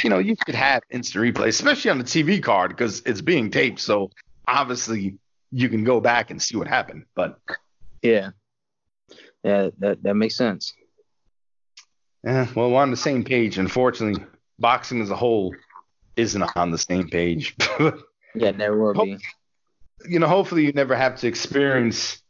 [0.03, 3.51] you know, you could have instant replay, especially on the TV card because it's being
[3.51, 3.79] taped.
[3.79, 4.11] So
[4.47, 5.17] obviously,
[5.51, 7.05] you can go back and see what happened.
[7.15, 7.39] But
[8.01, 8.31] yeah,
[9.43, 10.73] yeah, that that makes sense.
[12.23, 13.57] Yeah, well, we're on the same page.
[13.57, 14.23] Unfortunately,
[14.59, 15.55] boxing as a whole
[16.15, 17.55] isn't on the same page.
[18.35, 19.17] yeah, never will be.
[20.07, 22.21] You know, hopefully you never have to experience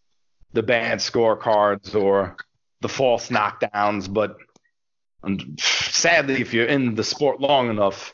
[0.53, 2.35] the bad scorecards or
[2.81, 4.11] the false knockdowns.
[4.11, 4.37] But
[5.59, 8.13] sadly, if you're in the sport long enough,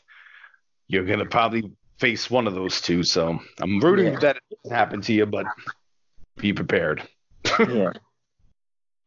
[0.88, 3.02] you're gonna probably face one of those two.
[3.02, 4.18] So I'm rooting yeah.
[4.20, 5.46] that it doesn't happen to you, but
[6.36, 7.06] be prepared.
[7.58, 7.92] yeah.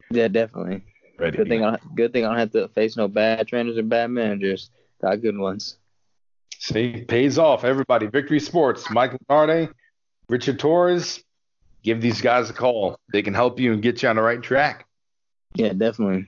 [0.09, 0.83] Yeah, definitely.
[1.19, 1.38] Ready.
[1.38, 4.07] Good thing I good thing I don't have to face no bad trainers or bad
[4.07, 4.69] managers.
[5.01, 5.77] Got good ones.
[6.59, 7.63] See, pays off.
[7.63, 9.71] Everybody, Victory Sports, Mike Narde,
[10.29, 11.23] Richard Torres,
[11.83, 12.99] give these guys a call.
[13.11, 14.88] They can help you and get you on the right track.
[15.55, 16.27] Yeah, definitely.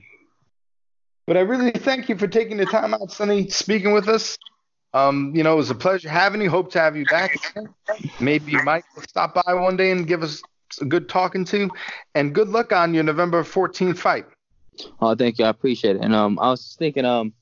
[1.26, 4.36] But I really thank you for taking the time out, Sonny, speaking with us.
[4.92, 6.50] Um, you know, it was a pleasure having you.
[6.50, 7.36] Hope to have you back.
[8.20, 10.42] Maybe you might stop by one day and give us
[10.80, 11.70] a good talking to.
[12.14, 14.26] And good luck on your November 14th fight.
[15.00, 15.44] Oh, thank you.
[15.44, 16.02] I appreciate it.
[16.02, 17.32] And um, I was thinking um,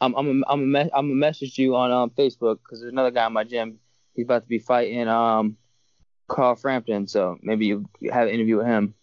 [0.00, 3.10] I'm I'm I'm a me- I'm gonna message you on um Facebook because there's another
[3.10, 3.78] guy in my gym.
[4.14, 5.56] He's about to be fighting um
[6.28, 8.94] Carl Frampton, so maybe you have an interview with him.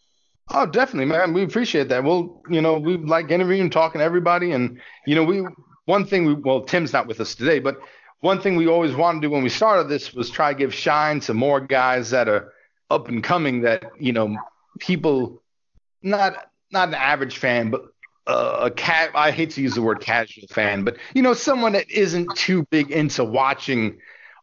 [0.53, 1.33] Oh, definitely, man.
[1.33, 2.03] We appreciate that.
[2.03, 5.45] Well, you know, we like interviewing, talking to everybody, and you know, we
[5.85, 7.79] one thing we well, Tim's not with us today, but
[8.21, 10.73] one thing we always wanted to do when we started this was try to give
[10.73, 12.53] shine to more guys that are
[12.89, 14.37] up and coming that you know
[14.79, 15.41] people
[16.01, 17.85] not not an average fan, but
[18.27, 19.11] uh, a cat.
[19.15, 22.65] I hate to use the word casual fan, but you know, someone that isn't too
[22.69, 23.97] big into watching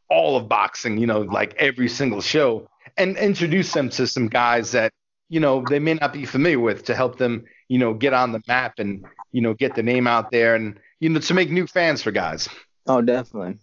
[0.09, 0.99] all of boxing.
[0.99, 4.93] You know, like every single show, and introduce them to some guys that
[5.28, 8.32] you know they may not be familiar with to help them, you know, get on
[8.32, 11.50] the map and you know get the name out there and you know to make
[11.50, 12.48] new fans for guys.
[12.86, 13.58] Oh, definitely.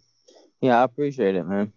[0.62, 1.74] Yeah, I appreciate it, man.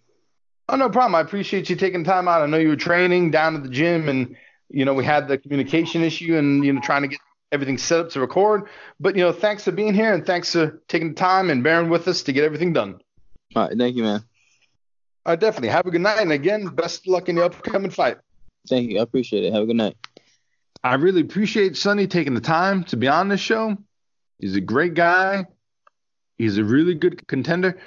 [0.68, 1.14] Oh, no problem.
[1.14, 2.42] I appreciate you taking time out.
[2.42, 4.36] I know you were training down at the gym and
[4.72, 7.20] you know, we had the communication issue and, you know, trying to get
[7.52, 8.64] everything set up to record.
[8.98, 11.90] But, you know, thanks for being here and thanks for taking the time and bearing
[11.90, 13.00] with us to get everything done.
[13.54, 13.76] All right.
[13.76, 14.24] Thank you, man.
[15.26, 15.40] All right.
[15.40, 15.68] Definitely.
[15.68, 16.20] Have a good night.
[16.20, 18.16] And again, best luck in the upcoming fight.
[18.68, 18.98] Thank you.
[18.98, 19.52] I appreciate it.
[19.52, 19.96] Have a good night.
[20.84, 23.76] I really appreciate Sonny taking the time to be on this show.
[24.38, 25.46] He's a great guy.
[26.38, 27.78] He's a really good contender.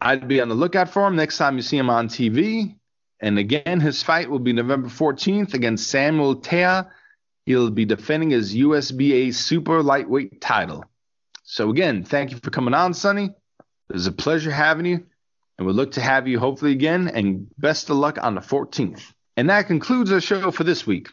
[0.00, 2.76] I'd be on the lookout for him next time you see him on TV.
[3.20, 6.88] And again, his fight will be November 14th against Samuel Teah.
[7.44, 10.84] He'll be defending his USBA super lightweight title.
[11.42, 13.24] So again, thank you for coming on, Sonny.
[13.24, 15.06] It was a pleasure having you,
[15.56, 17.08] and we look to have you hopefully again.
[17.08, 19.02] And best of luck on the 14th.
[19.36, 21.08] And that concludes our show for this week.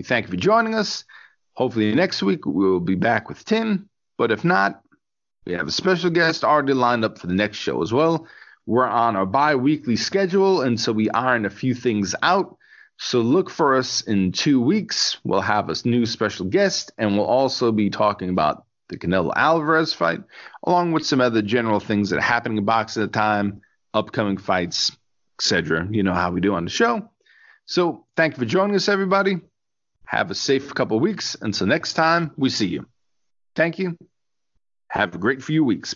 [0.00, 1.04] We thank you for joining us.
[1.52, 3.90] Hopefully next week we'll be back with Tim.
[4.16, 4.80] But if not,
[5.44, 8.26] we have a special guest already lined up for the next show as well.
[8.64, 12.56] We're on a bi weekly schedule, and so we iron a few things out.
[12.96, 15.18] So look for us in two weeks.
[15.22, 19.92] We'll have a new special guest, and we'll also be talking about the Canelo Alvarez
[19.92, 20.22] fight,
[20.64, 23.60] along with some other general things that are happening in boxing at the time,
[23.92, 24.96] upcoming fights,
[25.38, 25.86] etc.
[25.90, 27.10] You know how we do on the show.
[27.66, 29.42] So thank you for joining us, everybody.
[30.10, 31.36] Have a safe couple weeks.
[31.40, 32.84] Until next time, we see you.
[33.54, 33.96] Thank you.
[34.88, 35.88] Have a great few weeks.